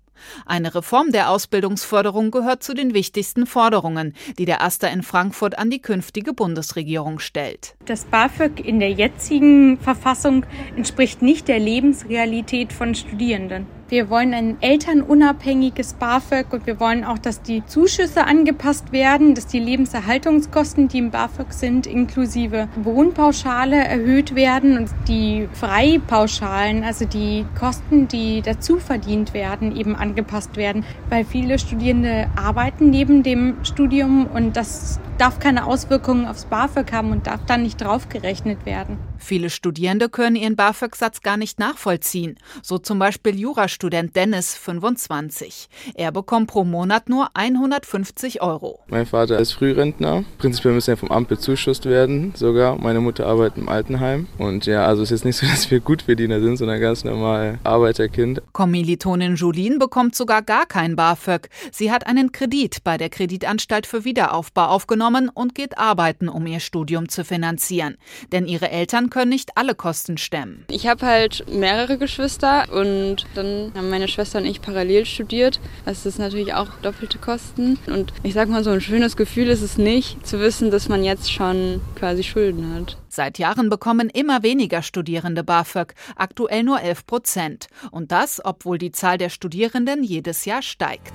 Eine 0.46 0.76
Reform 0.76 1.12
der 1.12 1.30
Ausbildungsförderung 1.30 2.32
gehört 2.32 2.64
zu 2.64 2.74
den 2.74 2.94
wichtigsten 2.94 3.46
Forderungen, 3.46 4.14
die 4.38 4.46
der 4.46 4.62
Aster 4.62 4.92
in 4.92 5.04
Frankfurt 5.04 5.58
an 5.58 5.70
die 5.70 5.82
künftige 5.82 6.34
Bundesregierung 6.34 7.20
stellt. 7.20 7.76
Das 7.86 8.06
BAföG 8.06 8.60
in 8.60 8.80
der 8.80 8.92
jetzigen 8.92 9.78
Verfassung 9.78 10.46
entspricht 10.76 11.22
nicht 11.22 11.48
der 11.48 11.60
Lebensrealität 11.60 12.74
von 12.74 12.96
Studierenden. 12.96 13.66
Wir 13.92 14.10
wollen 14.10 14.34
ein 14.34 14.56
elternunabhängiges 14.62 15.96
BAföG 15.96 16.54
und 16.54 16.66
wir 16.66 16.80
wollen 16.80 17.04
auch, 17.04 17.18
dass 17.18 17.42
die 17.42 17.66
Zuschüsse 17.66 18.24
angepasst 18.24 18.94
werden, 18.94 19.36
dass 19.36 19.48
die 19.48 19.60
Lebenserhaltungskosten, 19.60 20.88
die 20.88 21.00
im 21.00 21.12
BAföG 21.12 21.52
sind, 21.52 21.88
inklusive 21.88 22.70
Wohnpauschale 22.82 23.76
erhöht 23.76 24.34
werden 24.34 24.78
und 24.78 24.90
die 25.10 25.50
Freipauschalen, 25.52 26.86
also 26.86 27.04
die 27.04 27.46
Kosten, 27.60 28.08
die 28.08 28.42
dazu 28.42 28.80
verdient 28.80 29.34
werden, 29.34 29.76
eben 29.76 29.98
angepasst 29.98 30.56
werden, 30.56 30.86
weil 31.10 31.26
viele 31.26 31.60
Studierende 31.60 32.30
arbeiten 32.38 32.92
neben 32.92 33.24
dem 33.24 33.58
Studium 33.66 34.26
und 34.26 34.56
das 34.56 35.02
darf 35.18 35.40
keine 35.40 35.66
Auswirkungen 35.66 36.28
aufs 36.28 36.46
BAföG 36.46 36.94
haben 36.94 37.12
und 37.12 37.28
darf 37.28 37.42
dann 37.46 37.64
nicht 37.64 37.82
draufgerechnet 37.82 38.66
werden. 38.66 39.11
Viele 39.22 39.50
Studierende 39.50 40.10
können 40.10 40.36
ihren 40.36 40.56
BAföG-Satz 40.56 41.22
gar 41.22 41.38
nicht 41.38 41.60
nachvollziehen. 41.60 42.38
So 42.62 42.78
zum 42.78 43.00
Beispiel 43.00 43.40
Jurastudent 43.40 44.16
Dennis, 44.16 44.56
25. 44.56 45.70
Er 45.96 46.12
bekommt 46.12 46.48
pro 46.48 46.64
Monat 46.64 47.10
nur 47.10 47.30
150 47.34 48.42
Euro. 48.42 48.80
Mein 48.88 49.06
Vater 49.06 49.40
ist 49.40 49.54
Frührentner. 49.54 50.24
Prinzipiell 50.38 50.74
müssen 50.74 50.92
er 50.92 50.98
vom 50.98 51.12
Amt 51.12 51.28
bezuschusst 51.28 51.86
werden, 51.86 52.34
sogar. 52.36 52.78
Meine 52.78 53.00
Mutter 53.02 53.28
arbeitet 53.28 53.58
im 53.58 53.70
Altenheim. 53.70 54.28
Und 54.38 54.66
ja, 54.66 54.86
also 54.86 55.04
es 55.04 55.12
ist 55.12 55.26
nicht 55.26 55.38
so, 55.38 55.46
dass 55.52 55.70
wir 55.70 55.82
Gutverdiener 55.82 56.40
sind, 56.40 56.58
sondern 56.58 56.80
ganz 56.80 57.04
normal 57.04 57.60
Arbeiterkind. 57.64 58.42
Kommilitonin 58.54 59.36
Julien 59.36 59.78
bekommt 59.78 60.16
sogar 60.16 60.42
gar 60.42 60.66
kein 60.66 60.96
BAföG. 60.96 61.50
Sie 61.72 61.92
hat 61.92 62.08
einen 62.08 62.32
Kredit 62.32 62.84
bei 62.84 62.98
der 62.98 63.10
Kreditanstalt 63.10 63.86
für 63.86 64.04
Wiederaufbau 64.06 64.66
aufgenommen 64.66 65.02
genommen 65.02 65.30
und 65.30 65.56
geht 65.56 65.78
arbeiten, 65.78 66.30
um 66.30 66.46
ihr 66.46 66.60
Studium 66.60 67.10
zu 67.10 67.24
finanzieren. 67.26 67.98
Denn 68.32 68.46
ihre 68.46 68.70
Eltern 68.70 69.10
können 69.12 69.30
nicht 69.30 69.52
alle 69.56 69.76
Kosten 69.76 70.18
stemmen. 70.18 70.66
Ich 70.72 70.88
habe 70.88 71.06
halt 71.06 71.46
mehrere 71.48 72.00
Geschwister 72.00 72.66
und 72.74 73.28
dann 73.36 73.72
haben 73.76 73.92
meine 73.92 74.08
Schwester 74.08 74.40
und 74.40 74.46
ich 74.46 74.62
parallel 74.62 75.06
studiert. 75.06 75.60
Das 75.86 76.08
ist 76.08 76.18
natürlich 76.18 76.56
auch 76.56 76.70
doppelte 76.82 77.20
Kosten. 77.20 77.78
Und 77.86 78.12
ich 78.24 78.34
sag 78.34 78.50
mal, 78.50 78.64
so 78.64 78.72
ein 78.72 78.82
schönes 78.82 79.16
Gefühl 79.16 79.50
ist 79.50 79.62
es 79.62 79.78
nicht, 79.78 80.26
zu 80.26 80.40
wissen, 80.40 80.72
dass 80.72 80.90
man 80.90 81.04
jetzt 81.04 81.32
schon 81.32 81.82
quasi 81.96 82.24
Schulden 82.24 82.74
hat. 82.74 82.98
Seit 83.08 83.38
Jahren 83.38 83.70
bekommen 83.70 84.10
immer 84.10 84.42
weniger 84.42 84.82
Studierende 84.82 85.44
BAföG, 85.44 85.94
aktuell 86.16 86.64
nur 86.64 86.82
11 86.82 87.06
Prozent. 87.06 87.68
Und 87.92 88.12
das, 88.12 88.42
obwohl 88.44 88.78
die 88.78 88.92
Zahl 88.92 89.18
der 89.18 89.30
Studierenden 89.30 90.04
jedes 90.04 90.46
Jahr 90.46 90.62
steigt. 90.62 91.14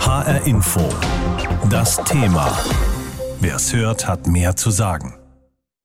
HR 0.00 0.46
Info. 0.46 0.88
Das 1.68 2.02
Thema. 2.04 2.56
Wer 3.40 3.56
es 3.56 3.74
hört, 3.74 4.08
hat 4.08 4.26
mehr 4.26 4.56
zu 4.56 4.70
sagen. 4.70 5.25